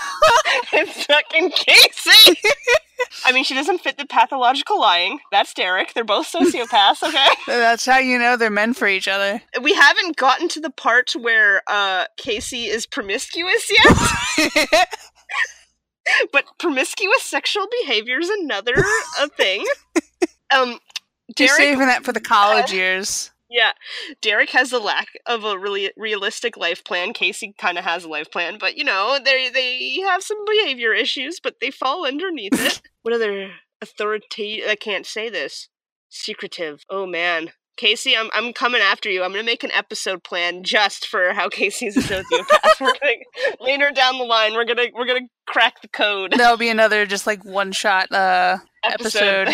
[0.73, 2.40] it's fucking Casey.
[3.25, 5.21] I mean, she doesn't fit the pathological lying.
[5.31, 5.95] That's Derek.
[5.95, 7.29] They're both sociopaths, okay?
[7.47, 9.43] That's how you know they're meant for each other.
[9.61, 14.88] We haven't gotten to the part where uh, Casey is promiscuous yet.
[16.33, 18.75] but promiscuous sexual behavior is another
[19.21, 19.64] a thing.
[20.55, 20.79] Um,
[21.37, 23.33] You're Derek, saving that for the college years.
[23.55, 23.71] Yeah,
[24.21, 27.12] Derek has the lack of a really realistic life plan.
[27.12, 30.93] Casey kind of has a life plan, but you know they they have some behavior
[30.93, 32.83] issues, but they fall underneath it.
[33.03, 34.69] what other authoritative?
[34.69, 35.69] I can't say this.
[36.09, 36.83] Secretive.
[36.90, 37.53] Oh man.
[37.77, 39.23] Casey, I'm I'm coming after you.
[39.23, 42.81] I'm gonna make an episode plan just for how Casey's a sociopath.
[42.81, 43.14] we're gonna
[43.61, 46.35] later down the line, we're gonna we're gonna crack the code.
[46.37, 49.51] That'll be another just like one shot uh episode.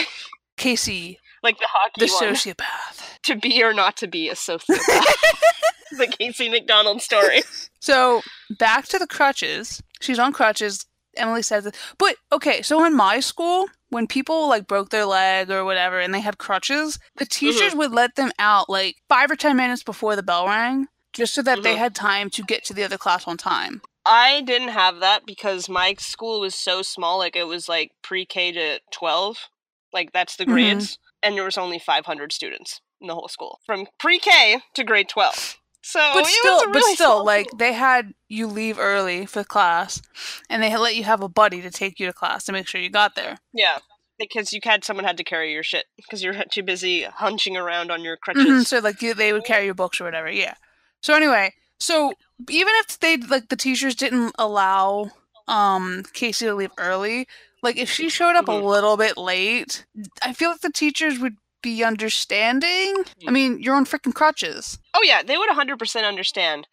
[0.56, 2.34] Casey, like the hockey the one.
[2.34, 3.20] sociopath.
[3.24, 5.04] to be or not to be a sociopath.
[5.98, 7.42] the Casey McDonald story.
[7.80, 8.22] So
[8.58, 9.82] back to the crutches.
[10.00, 10.86] She's on crutches.
[11.16, 11.76] Emily says it.
[11.98, 16.14] But okay, so in my school, when people like broke their leg or whatever and
[16.14, 20.14] they had crutches, the teachers would let them out like five or ten minutes before
[20.14, 21.78] the bell rang, just so that they Mhm.
[21.78, 23.82] had time to get to the other class on time.
[24.06, 27.18] I didn't have that because my school was so small.
[27.18, 29.48] Like it was like pre-K to twelve.
[29.92, 30.52] Like that's the Mhm.
[30.52, 35.08] grades, and there was only 500 students in the whole school from pre-K to grade
[35.08, 35.56] 12.
[35.82, 40.02] So But still, a but still, like they had you leave early for class,
[40.50, 42.68] and they had let you have a buddy to take you to class to make
[42.68, 43.38] sure you got there.
[43.54, 43.78] yeah,
[44.18, 47.90] because you had someone had to carry your shit because you're too busy hunching around
[47.90, 48.44] on your crutches.
[48.44, 50.30] Mhm, so like you, they would carry your books or whatever.
[50.30, 50.54] Yeah.
[51.02, 52.12] So anyway, so
[52.50, 55.10] even if they like the teachers didn't allow
[55.48, 57.26] um Casey to leave early,
[57.62, 58.60] like if she showed up Mhm.
[58.62, 59.84] a little bit late,
[60.22, 63.04] I feel like the teachers would be understanding.
[63.26, 64.78] I mean, you're on freaking crutches.
[64.94, 66.66] Oh yeah, they would 100% understand.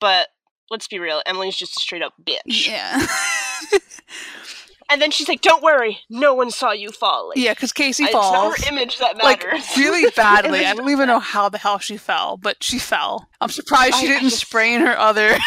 [0.00, 0.28] But
[0.70, 2.40] let's be real, Emily's just a straight up bitch.
[2.46, 3.06] Yeah.
[4.90, 8.04] And then she's like, "Don't worry, no one saw you fall." Like, yeah, because Casey
[8.04, 8.32] it's falls.
[8.34, 9.24] not her image that matters.
[9.24, 10.66] like really badly.
[10.66, 13.26] I don't even know how the hell she fell, but she fell.
[13.40, 15.38] I'm surprised she I- I didn't just- sprain her other.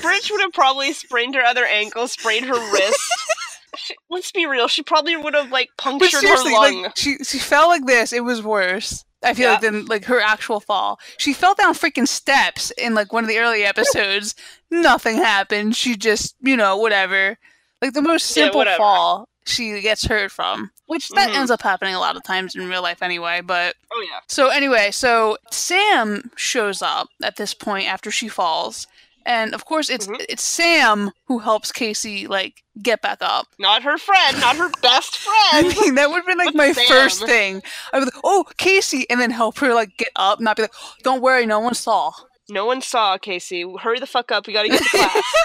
[0.00, 2.98] Bridge would have probably sprained her other ankle, sprained her wrist.
[3.76, 6.82] She, let's be real, she probably would have like punctured her lung.
[6.82, 8.12] like she she fell like this.
[8.12, 9.04] It was worse.
[9.22, 10.98] I feel like than like her actual fall.
[11.16, 14.34] She fell down freaking steps in like one of the early episodes.
[14.70, 15.76] Nothing happened.
[15.76, 17.38] She just you know whatever.
[17.80, 18.76] Like the most simple whatever.
[18.76, 21.36] fall she gets hurt from, which that Mhm.
[21.36, 23.40] ends up happening a lot of times in real life anyway.
[23.42, 28.86] But oh yeah, So anyway, so Sam shows up at this point after she falls.
[29.26, 30.24] And of course it's Mhm.
[30.28, 33.46] it's Sam who helps Casey like get back up.
[33.58, 35.66] not her friend, not her best friend.
[35.66, 36.86] I mean that would have been like my Sam.
[36.86, 37.62] first thing.
[37.92, 41.22] I'd like, oh Casey and then help her like get up, not be like, Don't
[41.22, 42.12] worry, no one saw.
[42.50, 43.64] no one saw Casey.
[43.80, 44.46] Hurry the fuck up.
[44.46, 45.22] We gotta get to class.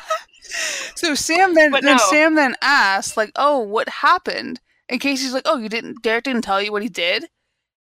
[0.95, 2.03] So Sam then But then no.
[2.09, 4.59] Sam then asks, like, oh, what happened?
[4.89, 7.25] And Casey's like, Oh, you didn't Derek didn't tell you what he did?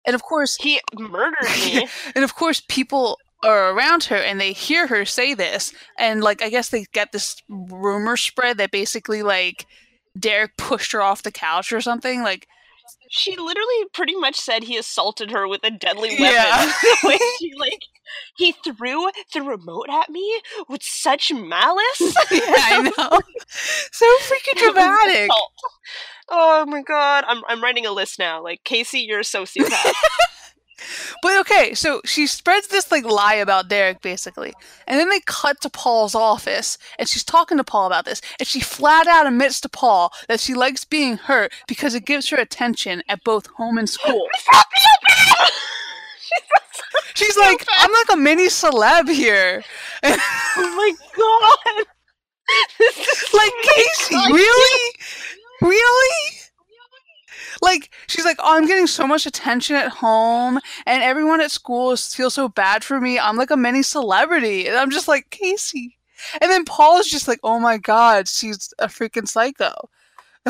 [0.07, 1.87] And of course he murdered me.
[2.15, 6.43] and of course people are around her and they hear her say this and like
[6.43, 9.67] i guess they get this rumor spread that basically like
[10.19, 12.47] derek pushed her off the couch or something like
[13.11, 16.73] She literally pretty much said he assaulted her with a deadly weapon.
[17.05, 17.19] Yeah.
[17.39, 17.81] she like
[18.37, 22.01] he threw the remote at me with such malice.
[22.31, 23.19] yeah i know
[23.93, 25.31] so freaking dramatic.
[26.29, 28.43] Oh my god, I'm I'm writing a list now.
[28.43, 29.93] Like Casey, you're a sociopath.
[31.23, 34.53] But okay so she spreads this like lie about derek basically
[34.87, 38.47] and then they cut to paul's office and she's talking to paul about this and
[38.47, 42.37] she flat out admits to paul that she likes being hurt because it gives her
[42.37, 44.27] attention at both home and school
[47.15, 47.65] She's like.
[47.79, 49.63] I'm like a mini celeb here.
[50.03, 50.17] oh
[50.57, 51.87] my god.
[53.33, 54.93] Like, Casey, really?
[55.63, 56.39] Really?
[57.63, 61.93] Like, she's like, oh, I'm getting so much attention at home, and everyone at school
[61.93, 63.19] is, feels so bad for me.
[63.19, 64.67] I'm like a mini celebrity.
[64.67, 65.99] And I'm just like, Casey.
[66.41, 69.73] And then Paul is just like, oh my god, she's a freaking psycho.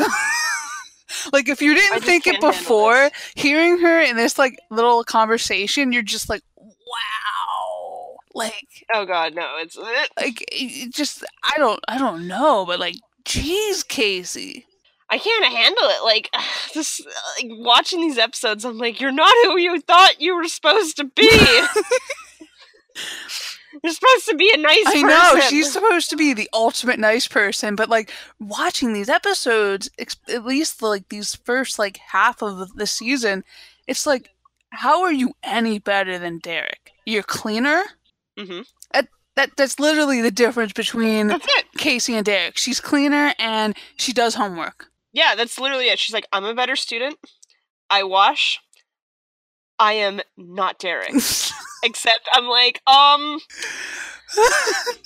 [1.33, 6.01] like, if you didn't think it before, hearing her in this like little conversation, you're
[6.01, 8.15] just like, wow.
[8.33, 12.95] Like, Oh god, no, it's like it just I don't I don't know, but like
[13.23, 14.65] jeez, Casey.
[15.09, 16.03] I can't handle it.
[16.03, 16.29] Like
[16.73, 17.01] this
[17.37, 21.05] like watching these episodes, I'm like, you're not who you thought you were supposed to
[21.05, 21.29] be.
[23.83, 25.05] you're supposed to be a nice person.
[25.05, 25.37] I person.
[25.39, 30.15] know she's supposed to be the ultimate nice person, but like watching these episodes, ex-
[30.29, 33.43] at least like these first like half of the season,
[33.87, 34.29] it's like
[34.71, 36.91] how are you any better than Derek?
[37.05, 37.83] You're cleaner.
[38.37, 38.61] hmm
[39.35, 41.37] That that's literally the difference between
[41.77, 42.57] Casey and Derek.
[42.57, 44.87] She's cleaner and she does homework.
[45.15, 45.97] Yeah, that's literally it.
[45.97, 47.17] She's like, I'm a better student.
[47.89, 48.59] I wash.
[49.79, 51.13] I am not Derek.
[51.83, 53.39] Except I'm like, um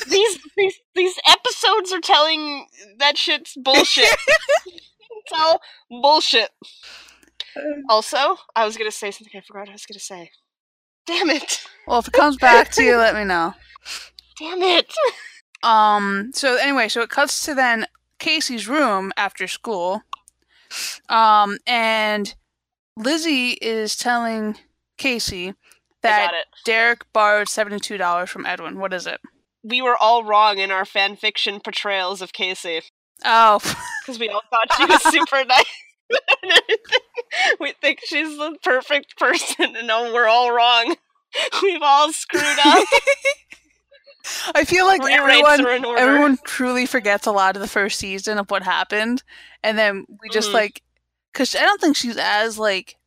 [0.10, 2.66] these these these episodes are telling
[2.98, 4.10] that shit's bullshit.
[4.66, 5.62] it's all
[6.02, 6.50] bullshit.
[7.88, 10.32] Also, I was gonna say something I forgot I was gonna say.
[11.06, 11.64] Damn it.
[11.86, 13.54] Well, if it comes back to you, let me know.
[14.40, 14.92] Damn it.
[15.62, 16.32] Um.
[16.34, 17.86] So anyway, so it cuts to then
[18.20, 20.04] Casey's room after school.
[21.08, 22.36] Um, and
[22.96, 24.58] Lizzie is telling
[24.98, 25.56] Casey
[26.02, 26.32] that
[26.66, 28.80] Derek borrowed seventy-two dollars from Edwin.
[28.80, 29.20] What is it?
[29.64, 32.82] We were all wrong in our fan fiction portrayals of Casey.
[33.26, 33.60] Oh,
[34.06, 35.66] because we all thought she was super nice.
[37.60, 40.96] we think she's the perfect person, and no, we're all wrong.
[41.62, 42.88] We've all screwed up.
[44.54, 48.64] I feel like everyone, everyone truly forgets a lot of the first season of what
[48.64, 49.24] happened,
[49.64, 50.58] and then we just mm-hmm.
[50.58, 50.82] like,
[51.32, 52.98] because I don't think she's as like,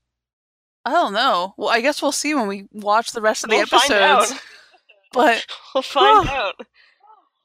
[0.84, 1.54] I don't know.
[1.56, 4.40] Well, I guess we'll see when we watch the rest of the we'll episodes.
[5.12, 6.54] But we'll find out.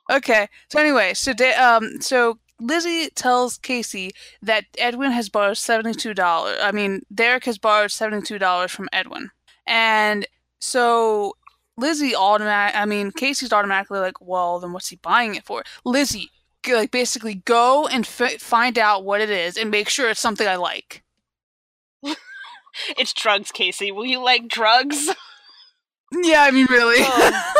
[0.09, 0.47] Okay.
[0.71, 4.11] So anyway, so de- um, so Lizzie tells Casey
[4.41, 6.57] that Edwin has borrowed seventy-two dollars.
[6.61, 9.29] I mean, Derek has borrowed seventy-two dollars from Edwin,
[9.67, 10.25] and
[10.59, 11.33] so
[11.77, 12.75] Lizzie automatic.
[12.75, 15.63] I mean, Casey's automatically like, well, then what's he buying it for?
[15.85, 16.31] Lizzie,
[16.67, 20.47] like, basically go and f- find out what it is and make sure it's something
[20.47, 21.03] I like.
[22.97, 23.91] it's drugs, Casey.
[23.91, 25.09] Will you like drugs?
[26.23, 26.95] Yeah, I mean, really.
[26.99, 27.53] Oh.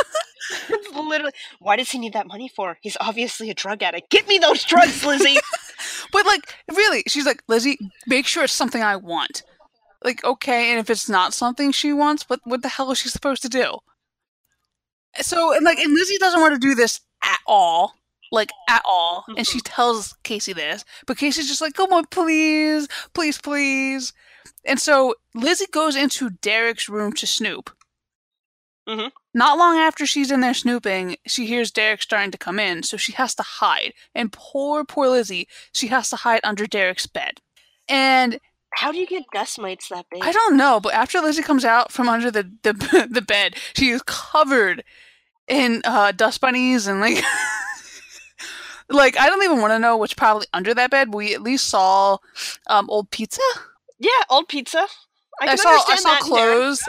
[1.08, 1.34] literally.
[1.60, 2.78] Why does he need that money for?
[2.82, 4.10] He's obviously a drug addict.
[4.10, 5.38] Get me those drugs, Lizzie.
[6.12, 9.44] but like, really, she's like, Lizzie, make sure it's something I want.
[10.04, 13.10] Like, okay, and if it's not something she wants, what what the hell is she
[13.10, 13.80] supposed to do?
[15.22, 17.94] So and like and Lizzie doesn't want to do this at all.
[18.32, 19.22] Like at all.
[19.22, 19.38] Mm-hmm.
[19.38, 20.84] And she tells Casey this.
[21.06, 24.14] But Casey's just like, come on, please, please, please.
[24.66, 27.70] And so Lizzie goes into Derek's room to snoop.
[28.88, 29.08] Mm-hmm.
[29.34, 32.96] Not long after she's in there snooping, she hears Derek starting to come in, so
[32.96, 33.94] she has to hide.
[34.16, 37.42] And poor, poor Lizzie, she has to hide under Derek's bed.
[37.90, 38.40] And
[38.74, 40.24] how do you get dust mites that big?
[40.24, 43.90] I don't know, but after Lizzie comes out from under the the, the bed, she
[43.90, 44.84] is covered
[45.48, 47.24] in uh, dust bunnies and like
[48.90, 51.14] like I don't even want to know what's probably under that bed.
[51.14, 52.18] we at least saw
[52.68, 53.42] um, old pizza.
[54.00, 54.86] Yeah, old pizza.
[55.42, 56.84] I, I saw I saw clothes.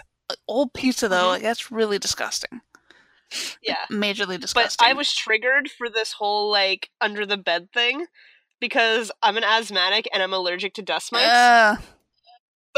[0.46, 1.28] Old pizza though, mm-hmm.
[1.28, 2.60] like that's really disgusting.
[3.62, 4.76] Yeah, majorly disgusting.
[4.78, 8.06] But I was triggered for this whole like under the bed thing
[8.60, 11.26] because I'm an asthmatic and I'm allergic to dust mites.
[11.26, 11.76] Uh.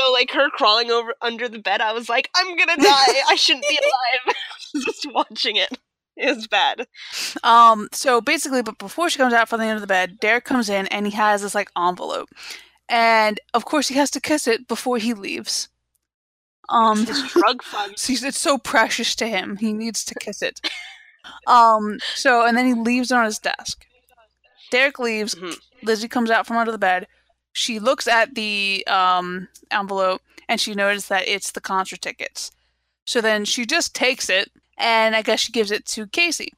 [0.01, 3.23] So like her crawling over under the bed, I was like, I'm gonna die.
[3.29, 4.35] I shouldn't be alive.
[4.85, 5.79] Just watching it.
[6.17, 6.87] It was bad.
[7.43, 10.45] Um, so basically, but before she comes out from the end of the bed, Derek
[10.45, 12.31] comes in and he has this like envelope.
[12.89, 15.69] And of course he has to kiss it before he leaves.
[16.71, 17.93] Um his drug fund.
[17.97, 19.57] it's so precious to him.
[19.59, 20.61] He needs to kiss it.
[21.47, 23.85] um, so and then he leaves it on his desk.
[24.71, 25.35] Derek leaves.
[25.35, 25.59] Mm-hmm.
[25.83, 27.07] Lizzie comes out from under the bed.
[27.61, 32.51] She looks at the um, envelope and she notices that it's the concert tickets.
[33.05, 36.55] So then she just takes it and I guess she gives it to Casey.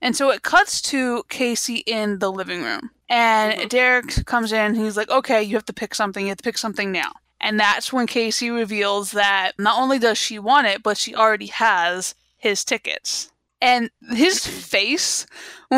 [0.00, 2.90] And so it cuts to Casey in the living room.
[3.08, 3.68] And mm-hmm.
[3.68, 6.24] Derek comes in he's like, okay, you have to pick something.
[6.24, 7.12] You have to pick something now.
[7.40, 11.46] And that's when Casey reveals that not only does she want it, but she already
[11.46, 13.30] has his tickets.
[13.60, 15.26] And his face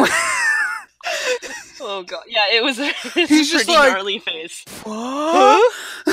[1.81, 2.79] oh god, yeah, it was.
[2.79, 4.65] a He's just pretty like, gnarly face.
[4.85, 5.73] What?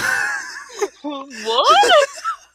[1.02, 2.08] what?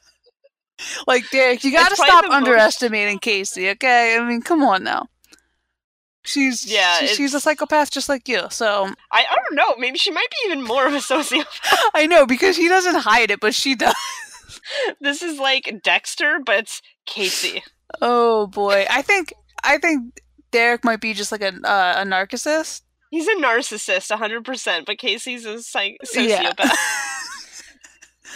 [1.06, 3.22] like Derek, you gotta stop underestimating most...
[3.22, 3.70] Casey.
[3.70, 5.08] Okay, I mean, come on now.
[6.24, 8.42] She's yeah, she, she's a psychopath just like you.
[8.50, 9.74] So I, I don't know.
[9.78, 11.46] Maybe she might be even more of a sociopath.
[11.94, 13.94] I know because he doesn't hide it, but she does.
[15.00, 17.64] this is like Dexter, but it's Casey.
[18.00, 20.21] Oh boy, I think I think
[20.52, 22.82] Derek might be just like a uh, a narcissist.
[23.10, 24.86] He's a narcissist, hundred percent.
[24.86, 26.58] But Casey's a psych- sociopath.
[26.58, 26.70] Yeah.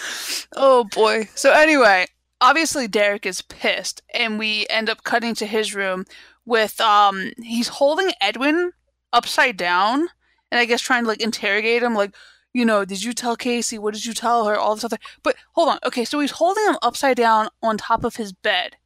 [0.56, 1.28] oh boy.
[1.34, 2.06] So anyway,
[2.40, 6.04] obviously Derek is pissed, and we end up cutting to his room
[6.44, 8.72] with um he's holding Edwin
[9.12, 10.08] upside down,
[10.50, 12.14] and I guess trying to like interrogate him, like
[12.52, 13.78] you know, did you tell Casey?
[13.78, 14.56] What did you tell her?
[14.56, 14.96] All this other.
[15.22, 15.78] But hold on.
[15.84, 18.76] Okay, so he's holding him upside down on top of his bed.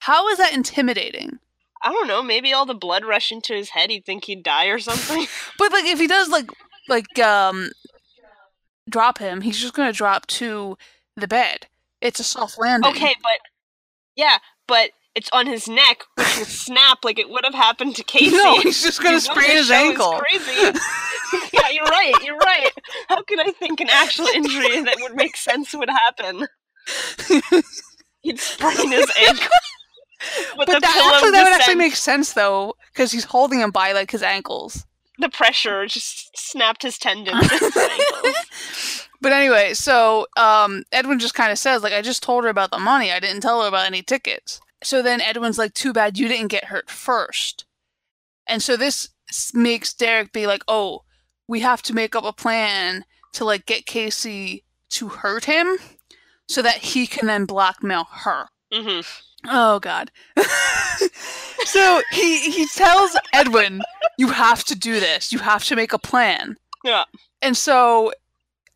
[0.00, 1.38] How is that intimidating?
[1.86, 2.20] I don't know.
[2.20, 5.24] Maybe all the blood rushing into his head, he'd think he'd die or something.
[5.58, 6.50] but like, if he does like
[6.88, 7.70] like um
[8.90, 10.76] drop him, he's just gonna drop to
[11.16, 11.68] the bed.
[12.00, 12.90] It's a soft landing.
[12.90, 13.38] Okay, but
[14.16, 18.02] yeah, but it's on his neck, which will snap like it would have happened to
[18.02, 18.36] Casey.
[18.36, 20.18] No, he's just gonna sprain his ankle.
[20.18, 20.78] Crazy.
[21.52, 22.14] yeah, you're right.
[22.24, 22.70] You're right.
[23.08, 26.48] How could I think an actual injury that would make sense would happen?
[28.22, 29.46] He'd sprain his ankle.
[30.56, 34.10] but that, actually, that would actually make sense though, because he's holding him by like
[34.10, 34.86] his ankles.
[35.18, 37.48] The pressure just snapped his tendons.
[39.20, 42.70] but anyway, so um, Edwin just kind of says, like, I just told her about
[42.70, 43.10] the money.
[43.10, 44.60] I didn't tell her about any tickets.
[44.82, 47.64] So then Edwin's like, too bad you didn't get hurt first.
[48.46, 49.08] And so this
[49.54, 51.02] makes Derek be like, oh,
[51.48, 55.78] we have to make up a plan to like get Casey to hurt him
[56.48, 58.48] so that he can then blackmail her.
[58.72, 59.00] Mm-hmm.
[59.48, 60.10] Oh God.
[61.64, 63.82] so he he tells Edwin,
[64.18, 65.32] "You have to do this.
[65.32, 67.04] You have to make a plan." Yeah.
[67.42, 68.12] And so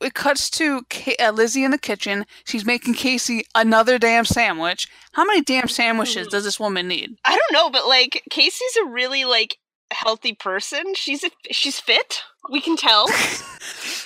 [0.01, 0.83] it cuts to
[1.21, 2.25] uh, Lizzie in the kitchen.
[2.45, 4.89] She's making Casey another damn sandwich.
[5.13, 7.17] How many damn sandwiches does this woman need?
[7.25, 9.59] I don't know, but like Casey's a really like
[9.91, 10.95] healthy person.
[10.95, 12.23] She's a, she's fit.
[12.49, 13.07] We can tell.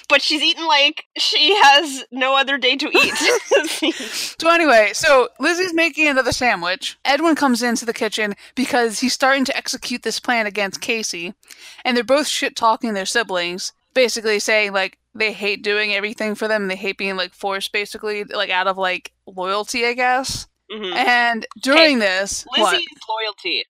[0.09, 3.95] but she's eaten like she has no other day to eat.
[4.39, 6.99] so anyway, so Lizzie's making another sandwich.
[7.05, 11.35] Edwin comes into the kitchen because he's starting to execute this plan against Casey,
[11.85, 16.49] and they're both shit talking their siblings, basically saying like they hate doing everything for
[16.49, 16.68] them.
[16.68, 20.47] They hate being like forced, basically like out of like loyalty, I guess.
[20.72, 20.95] Mm-hmm.
[20.95, 23.22] And during hey, this, Lizzie's what?
[23.22, 23.64] loyalty.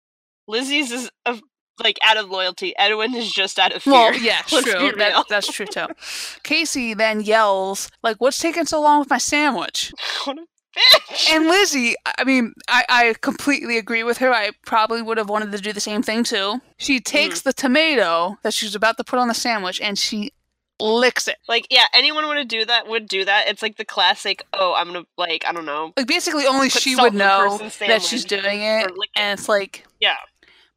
[0.46, 1.38] Lizzie's is a
[1.82, 2.76] like out of loyalty.
[2.76, 3.92] Edwin is just out of fear.
[3.92, 4.92] Well, yeah, true.
[4.96, 5.86] That, that's true too.
[6.42, 9.92] Casey then yells, like, "What's taking so long with my sandwich?"
[10.24, 10.42] what a
[10.76, 11.30] bitch!
[11.30, 14.32] And Lizzie, I mean, I, I completely agree with her.
[14.32, 16.60] I probably would have wanted to do the same thing too.
[16.78, 17.44] She takes mm.
[17.44, 20.32] the tomato that she's about to put on the sandwich and she
[20.80, 21.36] licks it.
[21.48, 23.48] Like, yeah, anyone would do that would do that.
[23.48, 25.92] It's like the classic, oh, I'm gonna like, I don't know.
[25.96, 28.90] Like basically only she would know that she's doing it.
[29.16, 30.16] And it's like Yeah.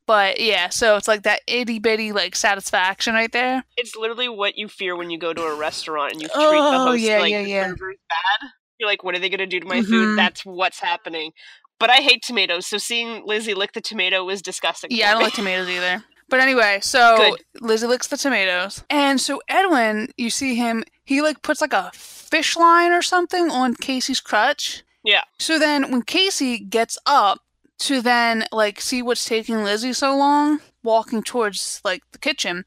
[0.08, 3.64] But yeah, so it's like that itty bitty like satisfaction right there.
[3.76, 6.72] It's literally what you fear when you go to a restaurant and you treat oh,
[6.72, 7.68] the host yeah, like yeah, yeah.
[7.68, 8.50] bad.
[8.80, 9.90] You're like, what are they gonna do to my mm-hmm.
[9.90, 10.18] food?
[10.18, 11.34] That's what's happening.
[11.80, 14.90] But I hate tomatoes, so seeing Lizzie lick the tomato was disgusting.
[14.92, 16.04] Yeah, I don't like tomatoes either.
[16.30, 17.62] But anyway, so Good.
[17.62, 18.84] Lizzie licks the tomatoes.
[18.90, 23.50] And so Edwin, you see him, he like puts like a fish line or something
[23.50, 24.84] on Casey's crutch.
[25.04, 25.24] Yeah.
[25.40, 27.40] So then when Casey gets up,
[27.80, 32.66] to then like see what's taking Lizzie so long, walking towards like the kitchen.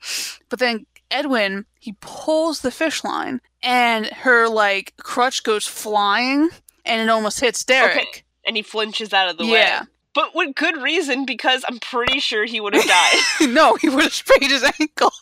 [0.48, 6.50] But then Edwin, he pulls the fish line and her like crutch goes flying
[6.84, 7.96] and it almost hits Derek.
[7.96, 8.22] Okay.
[8.46, 9.52] And he flinches out of the yeah.
[9.52, 9.58] way.
[9.58, 9.84] Yeah.
[10.14, 13.20] But with good reason because I'm pretty sure he would have died.
[13.50, 15.12] no, he would have sprained his ankle.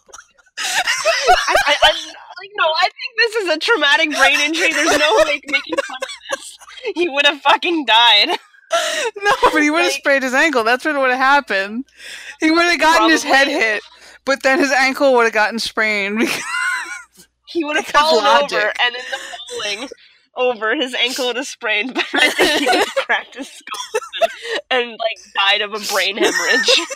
[0.59, 4.73] I, I, I, like, no, I think this is a traumatic brain injury.
[4.73, 6.59] There's no like making fun of this.
[6.95, 8.39] He would have fucking died.
[9.23, 10.65] no, but he would have like, sprayed his ankle.
[10.65, 11.85] That's what would have happened.
[12.41, 13.13] He would have gotten probably.
[13.13, 13.83] his head hit,
[14.25, 16.29] but then his ankle would have gotten sprained.
[17.49, 18.59] Because, he would have fallen logic.
[18.59, 19.89] over, and in the falling
[20.37, 21.95] over, his ankle would have sprained.
[21.95, 25.81] But I think he would have cracked his skull and, and like died of a
[25.93, 26.81] brain hemorrhage.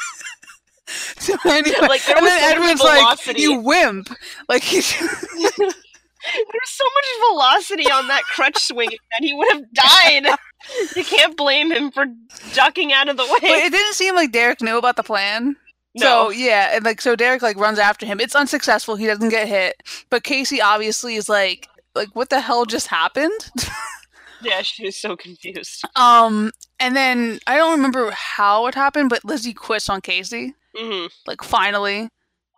[1.19, 4.11] So anyway, like, and then so Edwin's like, "You wimp!"
[4.49, 4.95] Like he's.
[4.99, 10.27] There's so much velocity on that crutch swing that he would have died.
[10.97, 12.07] you can't blame him for
[12.55, 13.39] ducking out of the way.
[13.41, 15.57] But it didn't seem like Derek knew about the plan.
[15.95, 16.07] No.
[16.07, 18.21] So yeah, and like so Derek like runs after him.
[18.21, 18.97] It's unsuccessful.
[18.97, 19.83] He doesn't get hit.
[20.11, 23.51] But Casey obviously is like like what the hell just happened?
[24.43, 25.85] yeah, she was so confused.
[25.97, 30.55] Um and then I don't remember how it happened, but Lizzie quits on Casey.
[30.77, 31.09] Mm-hmm.
[31.27, 32.09] Like finally.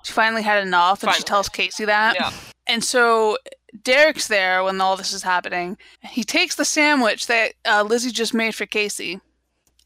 [0.04, 1.18] She finally had enough and finally.
[1.18, 2.14] she tells Casey that.
[2.14, 2.30] Yeah.
[2.66, 3.38] And so
[3.82, 5.76] Derek's there when all this is happening.
[6.00, 9.20] He takes the sandwich that uh, Lizzie just made for Casey,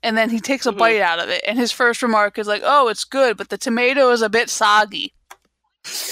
[0.03, 0.78] and then he takes a mm-hmm.
[0.78, 1.43] bite out of it.
[1.47, 4.51] And his first remark is like, "Oh, it's good, but the tomato is a bit
[4.51, 5.14] soggy."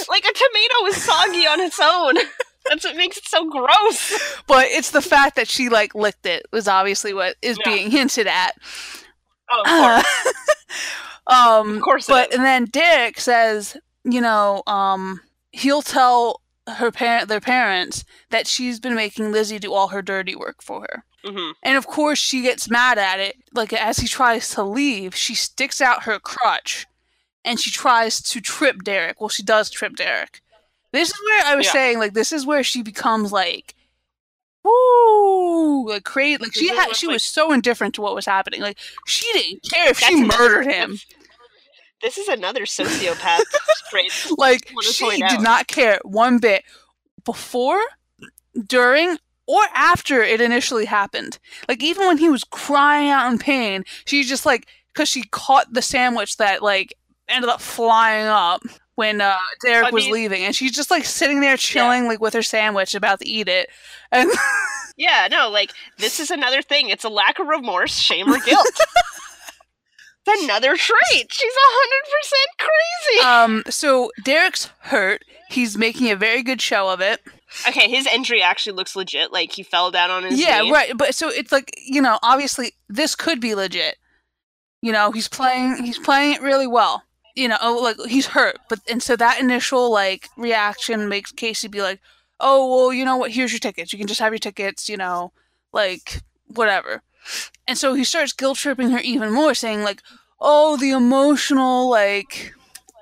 [0.09, 2.14] Like a tomato is soggy on its own.
[2.68, 4.43] That's what makes it so gross.
[4.47, 7.74] But it's the fact that she like licked it was obviously what is yeah.
[7.74, 8.53] being hinted at.
[9.51, 10.35] Oh, of course.
[11.27, 12.07] um, of course.
[12.07, 15.20] But and then Derek says, you know, um,
[15.51, 20.34] he'll tell her parent their parents that she's been making Lizzie do all her dirty
[20.34, 21.04] work for her.
[21.24, 21.52] Mm-hmm.
[21.62, 23.36] And of course she gets mad at it.
[23.52, 26.86] Like as he tries to leave, she sticks out her crutch
[27.44, 29.20] and she tries to trip Derek.
[29.20, 30.42] Well, she does trip Derek.
[30.92, 31.72] This is where I was yeah.
[31.72, 33.74] saying like this is where she becomes like
[34.66, 35.88] Woo!
[35.88, 36.42] Like crazy.
[36.42, 38.60] Like she had, she was so indifferent to what was happening.
[38.60, 40.98] Like she didn't care if she murdered him.
[42.03, 43.40] This is another sociopath
[44.38, 46.62] like she did not care one bit
[47.24, 47.80] before,
[48.66, 51.38] during, or after it initially happened.
[51.68, 55.72] Like even when he was crying out in pain, she's just like because she caught
[55.72, 56.94] the sandwich that like
[57.28, 58.62] ended up flying up
[58.97, 62.20] when uh, Derek I was mean- leaving, and she's just like sitting there chilling, like
[62.20, 63.68] with her sandwich, about to eat it,
[64.12, 64.30] and
[64.97, 66.88] Yeah, no, like this is another thing.
[66.88, 68.66] It's a lack of remorse, shame, or guilt.
[70.27, 71.33] It's another trait.
[71.33, 73.27] She's a hundred percent crazy.
[73.27, 75.24] um, so Derek's hurt.
[75.49, 77.20] He's making a very good show of it.
[77.68, 79.33] okay, his injury actually looks legit.
[79.33, 80.72] Like he fell down on his yeah, knee.
[80.72, 80.97] right.
[80.97, 83.97] But so it's like you know, obviously this could be legit.
[84.83, 85.83] You know, he's playing.
[85.85, 87.03] He's playing it really well.
[87.35, 91.68] You know, oh, like he's hurt, but and so that initial like reaction makes Casey
[91.68, 92.01] be like,
[92.41, 93.31] "Oh, well, you know what?
[93.31, 93.93] Here's your tickets.
[93.93, 94.89] You can just have your tickets.
[94.89, 95.33] You know,
[95.72, 97.03] like whatever."
[97.66, 100.03] And so he starts guilt tripping her even more, saying like,
[100.41, 102.55] "Oh, the emotional like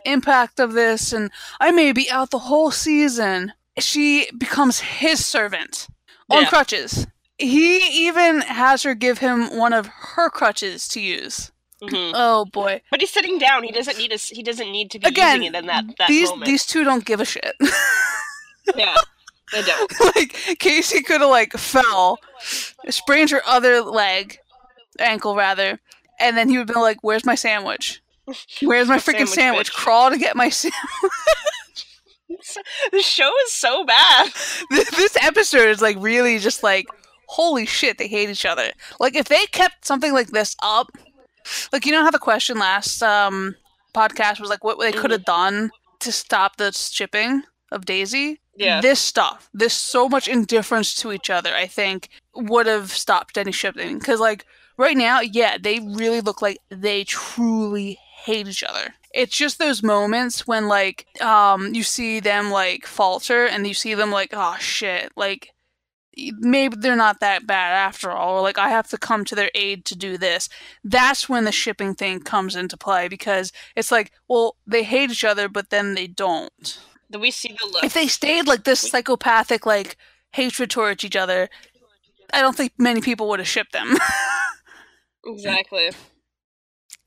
[0.05, 5.89] impact of this, and I may be out the whole season." She becomes his servant
[6.31, 6.49] on Yeah.
[6.49, 7.07] crutches.
[7.39, 11.51] He even has her give him one of her crutches to use.
[11.83, 12.12] Mhm.
[12.14, 12.81] Oh boy!
[12.91, 13.64] But he's sitting down.
[13.64, 16.09] He doesn't need a, He doesn't need to be Again, using it in that that
[16.09, 16.47] these moment.
[16.47, 17.55] these two don't give a shit.
[18.77, 18.97] yeah,
[19.53, 19.92] they don't.
[20.16, 22.18] like Casey could have like fell,
[22.88, 24.38] sprained her other leg,
[24.99, 25.78] ankle rather,
[26.20, 28.03] and then he would have been like, "Where's my sandwich?
[28.62, 29.72] Where's my freaking Sandwich, sandwich?
[29.72, 30.78] Crawl to get my sandwich."
[32.92, 34.30] the show is so bad.
[34.70, 36.86] this episode is like really just like
[37.28, 38.70] holy shit they hate each other
[39.01, 40.88] like if they kept something like this up
[41.72, 43.55] like you know how the question last um
[43.95, 45.70] podcast was like what they could have done
[46.01, 47.42] to stop the shipping
[47.75, 48.81] of Dasey Yeah.
[48.81, 53.53] this stuff this so much indifference to each other i think would have stopped any
[53.53, 53.99] shipping.
[53.99, 54.47] Because like
[54.77, 58.95] right now yeah they really look like they truly hate each other.
[59.12, 63.95] It's just those moments when like um you see them like falter and you see
[63.95, 65.51] them like oh shit like
[66.39, 69.51] maybe they're not that bad after all or like i have to come to their
[69.55, 70.49] aid to do this.
[70.85, 75.25] That's when the shipping thing comes into play because it's like well they hate each
[75.25, 76.79] other but then they don't
[77.11, 77.84] We see the look?
[77.84, 79.96] if they stayed like this psychopathic like
[80.32, 81.48] hatred towards each other
[82.32, 83.96] i don't think many people would have shipped them
[85.26, 85.90] exactly.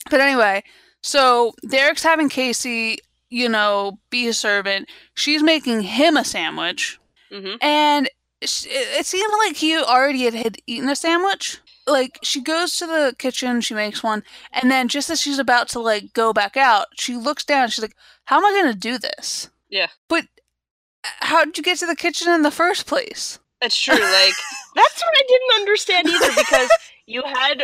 [0.09, 0.63] But anyway,
[1.03, 4.87] so Derek's having Casey, you know, be a servant.
[5.13, 6.97] She's making him a sandwich,
[7.31, 8.07] hmm and
[8.39, 11.59] it it seemed like he already had, had eaten a sandwich.
[11.85, 14.23] Like she goes to the kitchen, she makes one,
[14.53, 17.67] and then just as she's about to like go back out, she looks down.
[17.69, 17.95] She's like,
[18.25, 19.87] "How am I going to do this?" Yeah.
[20.07, 20.25] But
[21.03, 23.39] uh, how did you get to the kitchen in the first place?
[23.61, 23.95] That's true.
[23.95, 24.03] Like
[24.75, 26.69] that's what I didn't understand either because
[27.05, 27.63] you had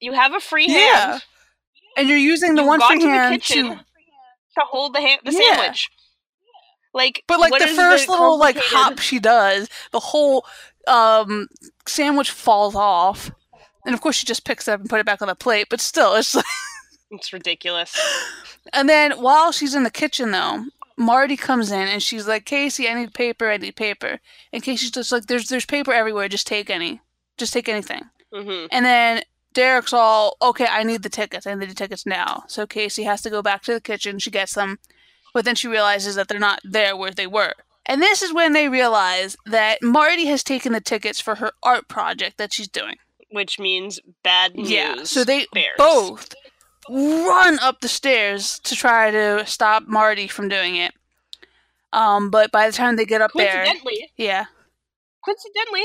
[0.00, 1.10] you have a free Yeah.
[1.12, 1.22] hand
[1.96, 3.68] And you're using the You one free to the hand kitchen.
[3.70, 5.56] to to hold the hand the Yeah.
[5.56, 5.90] sandwich.
[6.92, 10.46] Like, But like the first little like hop she does, the whole
[10.86, 11.48] um
[11.86, 13.30] sandwich falls off.
[13.84, 15.66] And of course she just picks it up and put it back on the plate,
[15.70, 16.44] but still it's like
[17.10, 17.94] It's ridiculous.
[18.72, 20.64] And then while she's in the kitchen though,
[20.96, 24.20] Marti comes in and she's like, Casey, I need paper, I need paper.
[24.52, 27.00] And Casey's just like, There's there's paper everywhere, just take any.
[27.36, 28.02] Just take anything.
[28.32, 29.22] hmm And then
[29.52, 31.46] Derek's all, okay, I need the tickets.
[31.46, 32.44] I need the tickets now.
[32.48, 34.18] So Casey has to go back to the kitchen.
[34.18, 34.78] She gets them.
[35.32, 37.54] But then she realizes that they're not there where they were.
[37.86, 41.86] And this is when they realize that Marti has taken the tickets for her art
[41.88, 42.96] project that she's doing.
[43.30, 44.70] Which means bad news.
[44.70, 45.02] yeah.
[45.04, 45.74] So they bears.
[45.76, 46.34] both
[46.88, 50.92] run up the stairs to try to stop Marti from doing it.
[51.92, 54.46] Um, but by the time they get up there, Coincidentally, yeah.
[55.24, 55.84] coincidentally,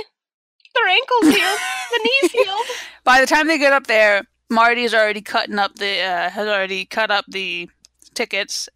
[0.73, 1.59] their ankles healed,
[1.91, 2.65] the knees healed.
[3.03, 6.85] By the time they get up there, Marti's already cutting up the uh, has already
[6.85, 7.69] cut up the
[8.15, 8.67] tickets,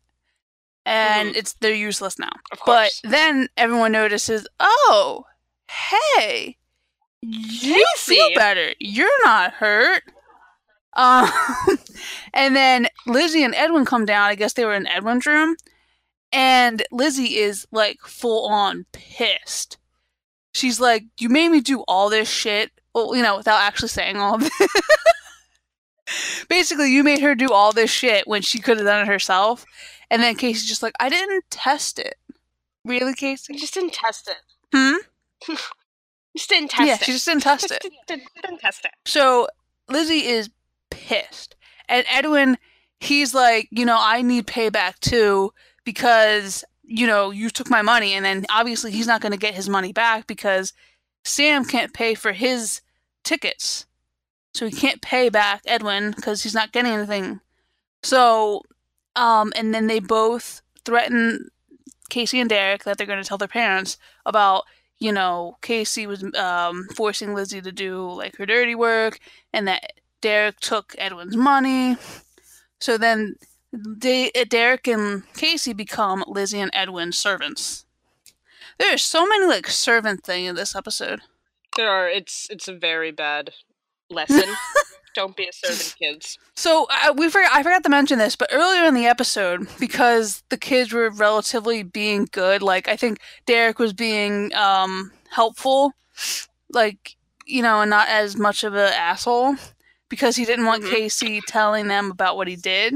[0.86, 2.32] and it's they're useless now.
[2.52, 5.26] Of But then everyone notices, oh,
[5.70, 6.58] hey,
[7.22, 8.74] you feel better.
[8.80, 10.04] You're not hurt.
[10.96, 11.30] Um,
[12.34, 14.30] and then Lizzie and Edwin come down.
[14.30, 15.56] I guess they were in Edwin's room,
[16.32, 19.78] and Lizzie is like full on pissed.
[20.54, 24.18] She's like, "You made me do all this shit." Well, you know, without actually saying
[24.18, 24.70] all of it.
[26.50, 29.66] Basically, you made her do all this shit when she could have done it herself.
[30.10, 32.16] And then Casey's just like, I didn't test it.
[32.86, 33.56] Really, Casey?
[33.56, 34.38] just didn't test it.
[34.76, 35.54] Hmm?
[36.36, 37.04] Just didn't test yeah, it.
[37.04, 37.80] she just didn't test it.
[37.84, 38.92] Just didn't, didn't test it.
[39.06, 39.48] So
[39.88, 40.50] Lizzie is
[40.94, 41.56] pissed.
[41.90, 42.58] And Edwin,
[43.00, 45.52] he's like, you know, I need payback too
[45.84, 48.14] because, you know, you took my money.
[48.14, 50.74] And then obviously he's not going to get his money back because
[51.26, 52.82] Sam can't pay for his
[53.24, 53.86] tickets.
[54.54, 57.42] So he can't pay back Edwin because he's not getting anything.
[58.04, 58.62] So,
[59.16, 61.50] um, and then they both threaten
[62.10, 64.66] Casey and Derek that they're going to tell their parents about
[65.04, 69.20] you know, Casey was um, forcing Lizzie to do like her dirty work,
[69.52, 69.92] and that
[70.24, 71.98] Derek took Edwin's money.
[72.80, 73.36] So then
[73.74, 77.86] they, Derek and Casey become Lizzie and Edwin's servants.
[78.80, 81.20] There's so many like servant thing in this episode.
[81.76, 82.08] There are.
[82.08, 83.52] It's it's a very bad
[84.10, 84.56] lesson.
[85.16, 86.40] Don't be a servant, kids.
[86.56, 87.52] So uh, we forgot.
[87.54, 91.84] I forgot to mention this, but earlier in the episode, because the kids were relatively
[91.84, 95.92] being good, like I think Derek was being um, helpful,
[96.72, 99.58] like you know, and not as much of an asshole
[100.14, 100.94] because he didn't want mm-hmm.
[100.94, 102.94] Casey telling them about what he did.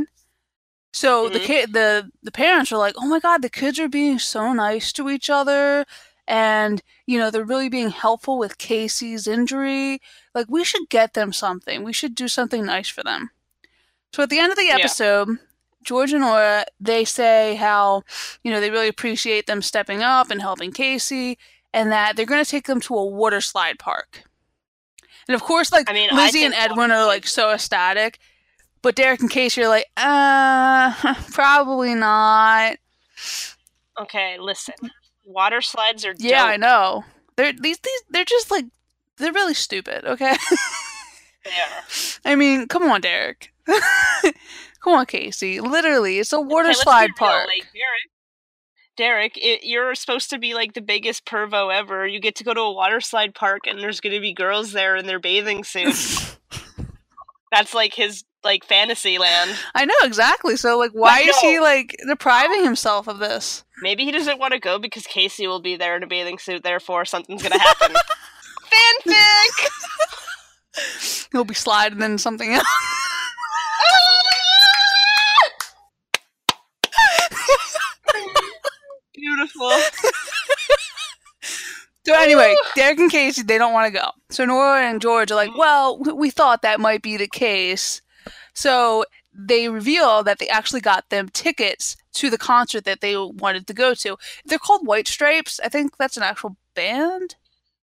[0.94, 1.34] So mm-hmm.
[1.34, 4.54] the kid, the the parents are like, "Oh my god, the kids are being so
[4.54, 5.86] nice to each other."
[6.28, 10.02] and you know they're really being helpful with Casey's injury.
[10.36, 11.84] Like we should get them something.
[11.84, 13.32] We should do something nice for them.
[14.14, 15.36] So at the end of the episode, yeah.
[15.84, 18.04] George and Nora they say how
[18.44, 21.38] you know they really appreciate them stepping up and helping Casey,
[21.74, 24.24] and that they're going to take them to a water slide park.
[25.28, 28.20] And of course, like I mean, Lizzie and Edwin are like so ecstatic,
[28.82, 32.78] but Derek and Casey are like, uh, probably not.
[34.00, 34.76] Okay, listen
[35.28, 37.04] water slides are yeah, I know.
[37.36, 38.66] They're these these they're just like
[39.18, 40.06] they're really stupid.
[40.06, 40.36] Okay.
[41.46, 41.82] yeah.
[42.26, 43.54] I mean, come on, Derek.
[43.68, 45.60] come on, Casey.
[45.60, 47.48] Literally, it's a water okay, slide park.
[47.48, 48.10] Like, Derek,
[48.98, 52.06] Derek it, you're supposed to be like the biggest pervo ever.
[52.06, 54.72] You get to go to a water slide park, and there's going to be girls
[54.72, 56.38] there in their bathing suits.
[57.52, 59.52] That's like his like fantasy land.
[59.76, 60.58] I know exactly.
[60.58, 63.64] So like why is he like depriving himself of this?
[63.82, 66.64] Maybe he doesn't want to go because Casey will be there in a bathing suit,
[66.64, 67.96] therefore something's gonna happen.
[69.06, 69.70] Fanfic
[71.32, 72.68] He'll be sliding in something else.
[73.82, 74.20] Oh
[79.28, 79.72] Beautiful.
[82.06, 82.72] So anyway, oh.
[82.74, 84.12] Derek and Casey, they don't want to go.
[84.30, 85.60] So Nora and George are like, mm-hmm.
[85.60, 88.02] well, we thought that might be the case.
[88.54, 89.04] So
[89.34, 93.74] they reveal that they actually got them tickets to the concert that they wanted to
[93.74, 94.16] go to.
[94.46, 95.60] They're called White Stripes.
[95.62, 97.36] I think that's an actual band.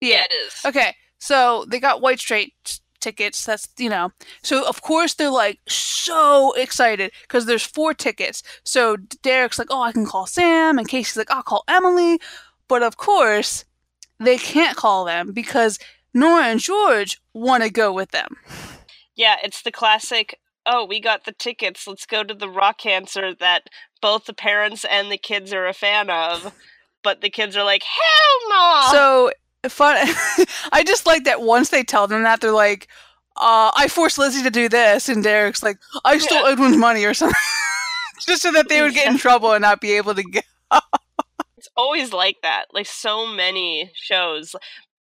[0.02, 0.60] Yeah, yeah it is.
[0.66, 3.44] Okay, so they got White Stripes tickets.
[3.44, 4.12] That's you know.
[4.42, 8.42] So of course they're like so excited because there's four tickets.
[8.64, 12.20] So Derek's like, oh, I can call Sam, and Casey's like, I'll call Emily.
[12.68, 13.64] But of course,
[14.18, 15.78] they can't call them because
[16.14, 18.36] Nora and George want to go with them.
[19.14, 21.86] Yeah, it's the classic oh, we got the tickets.
[21.86, 23.68] Let's go to the rock concert that
[24.00, 26.54] both the parents and the kids are a fan of.
[27.02, 28.88] But the kids are like, hell no!
[28.92, 29.32] So
[29.68, 29.96] fun.
[30.72, 32.88] I just like that once they tell them that, they're like,
[33.36, 35.08] uh, I forced Lizzie to do this.
[35.08, 36.52] And Derek's like, I stole yeah.
[36.52, 37.40] Edwin's money or something.
[38.26, 40.40] just so that they would get in trouble and not be able to go.
[41.56, 42.66] it's always like that.
[42.72, 44.54] Like so many shows.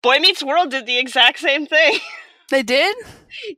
[0.02, 2.00] Boy Meets World did the exact same thing.
[2.50, 2.96] They did?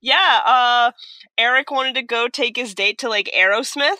[0.02, 0.92] Yeah, uh
[1.38, 3.96] Eric wanted to go take his date to like Aerosmith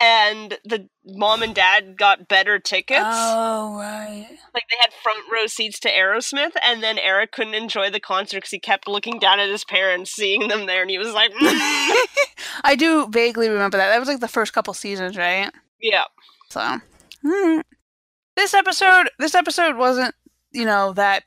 [0.00, 3.00] and the mom and dad got better tickets.
[3.04, 4.26] Oh, right.
[4.54, 8.38] Like they had front row seats to Aerosmith, and then Eric couldn't enjoy the concert
[8.38, 11.32] because he kept looking down at his parents, seeing them there, and he was like,
[11.32, 11.38] mm.
[12.64, 13.90] I do vaguely remember that.
[13.90, 15.50] That was like the first couple seasons, right?
[15.80, 16.04] Yeah.
[16.48, 16.78] So,
[17.24, 17.62] mm.
[18.36, 20.14] this episode, this episode wasn't,
[20.52, 21.24] you know, that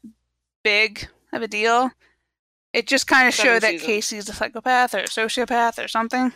[0.63, 1.91] big of a deal.
[2.73, 6.33] It just kind of showed that Casey's a psychopath or a sociopath or something.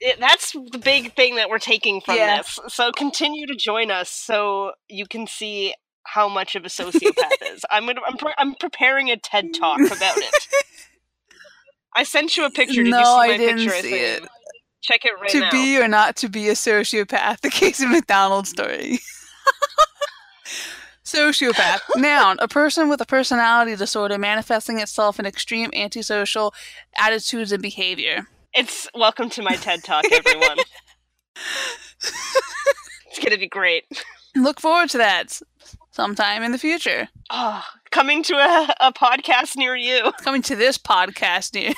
[0.00, 2.38] It, that's the big thing that we're taking from yeah.
[2.38, 2.58] this.
[2.68, 5.74] So continue to join us so you can see
[6.04, 7.64] how much of a sociopath is.
[7.70, 10.48] I'm gonna, I'm, pre- I'm preparing a TED talk about it.
[11.96, 12.82] I sent you a picture.
[12.82, 13.82] Did no, you see my I didn't picture?
[13.82, 14.24] see it.
[14.82, 15.50] Check it right to now.
[15.50, 18.98] To be or not to be a sociopath, the Casey McDonald story.
[21.04, 21.80] Sociopath.
[21.96, 22.36] Noun.
[22.40, 26.54] A person with a personality disorder manifesting itself in extreme antisocial
[26.98, 28.26] attitudes and behavior.
[28.54, 30.58] It's welcome to my TED Talk, everyone.
[33.10, 33.84] it's to be great.
[34.36, 35.40] Look forward to that
[35.90, 37.08] sometime in the future.
[37.30, 40.12] Oh, coming to a, a podcast near you.
[40.22, 41.74] Coming to this podcast near you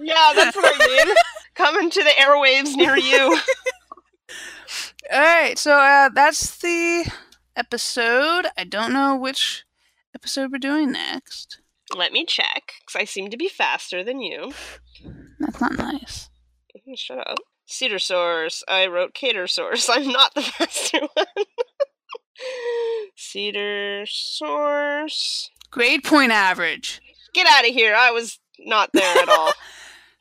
[0.06, 1.14] Yeah, that's what I mean.
[1.54, 3.38] coming to the airwaves near you.
[5.12, 7.12] All right, so uh, that's the
[7.54, 8.46] episode.
[8.56, 9.64] I don't know which
[10.14, 11.60] episode we're doing next.
[11.94, 14.54] Let me check, because I seem to be faster than you.
[15.40, 16.28] That's not nice.
[16.96, 17.38] Shut up.
[17.66, 18.62] Cedar Source.
[18.68, 19.88] I wrote Cater Source.
[19.92, 21.26] I'm not the faster one.
[23.16, 25.50] Cedar Source.
[25.70, 27.00] Grade point average.
[27.34, 27.94] Get out of here.
[27.94, 29.52] I was not there at all.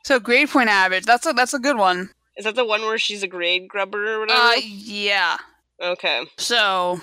[0.05, 1.05] so grade point average.
[1.05, 2.09] That's a that's a good one.
[2.38, 4.39] Is that the one where she's a grade grubber or whatever?
[4.39, 5.38] Uh yeah.
[5.82, 6.26] Okay.
[6.38, 7.01] So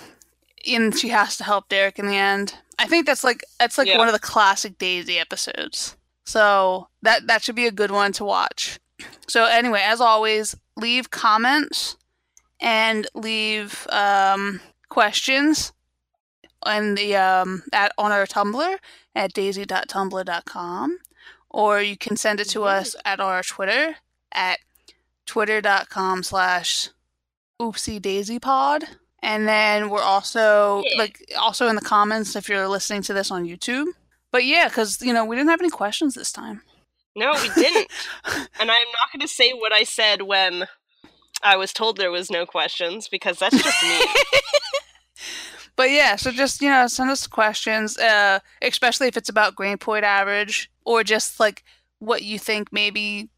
[0.65, 2.55] and she has to help Derek in the end.
[2.79, 3.97] I think that's like that's like Yeah.
[3.97, 5.95] one of the classic Dasey episodes.
[6.27, 8.81] So that that should be a good one to watch.
[9.29, 11.95] So anyway, as always, leave comments
[12.59, 14.59] and leave um,
[14.89, 15.71] questions
[16.63, 18.77] on the um, at on our Tumblr
[19.15, 20.97] at daisy.tumblr.com
[21.49, 23.95] or you can send it to us at our Twitter
[24.33, 24.59] at
[25.25, 26.89] twitter.com slash
[27.57, 28.83] oopsie daisy pod.
[29.23, 33.45] And then we're also like also in the comments if you're listening to this on
[33.45, 33.87] youtube
[34.37, 36.61] but yeah because you know we didn't have any questions this time
[37.15, 37.87] No, we didn't.
[38.59, 40.67] and I'm not going to say what I said when
[41.41, 44.05] I was told there was no questions because that's just me.
[45.75, 49.79] but yeah so just you know send us questions uh especially if it's about grain
[49.79, 51.63] point average or just like
[51.97, 53.29] what you think maybe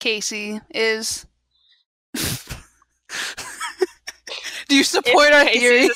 [0.00, 1.24] casey is
[4.68, 5.88] do you support If our Casey's theory.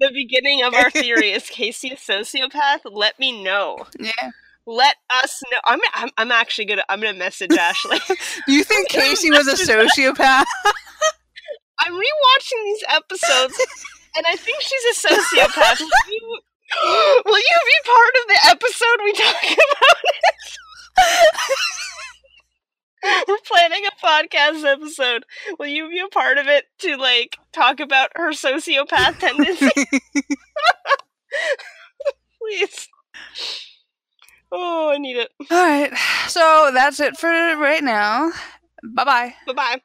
[0.00, 2.80] The beginning of our theory is Casey a sociopath?
[2.84, 3.86] Let me know.
[3.98, 4.30] yeah
[4.66, 5.58] Let us know.
[5.64, 7.98] I'm, I'm, I'm actually gonna I'm gonna message Ashley.
[8.08, 8.14] do
[8.52, 10.44] you think casey was a sociopath
[11.82, 13.54] I'm rewatching these episodes,
[14.14, 15.80] and I think she's a sociopath.
[15.80, 16.40] Will you,
[17.24, 20.58] will you be part of the episode we talk about it?
[23.28, 25.24] We're planning a podcast episode.
[25.58, 29.68] Will you be a part of it to like talk about her sociopath tendency?
[32.40, 32.88] Please.
[34.52, 35.30] Oh, I need it.
[35.50, 35.92] all right
[36.26, 38.30] so that's it for right now
[38.82, 39.76] bye bye Bye bye.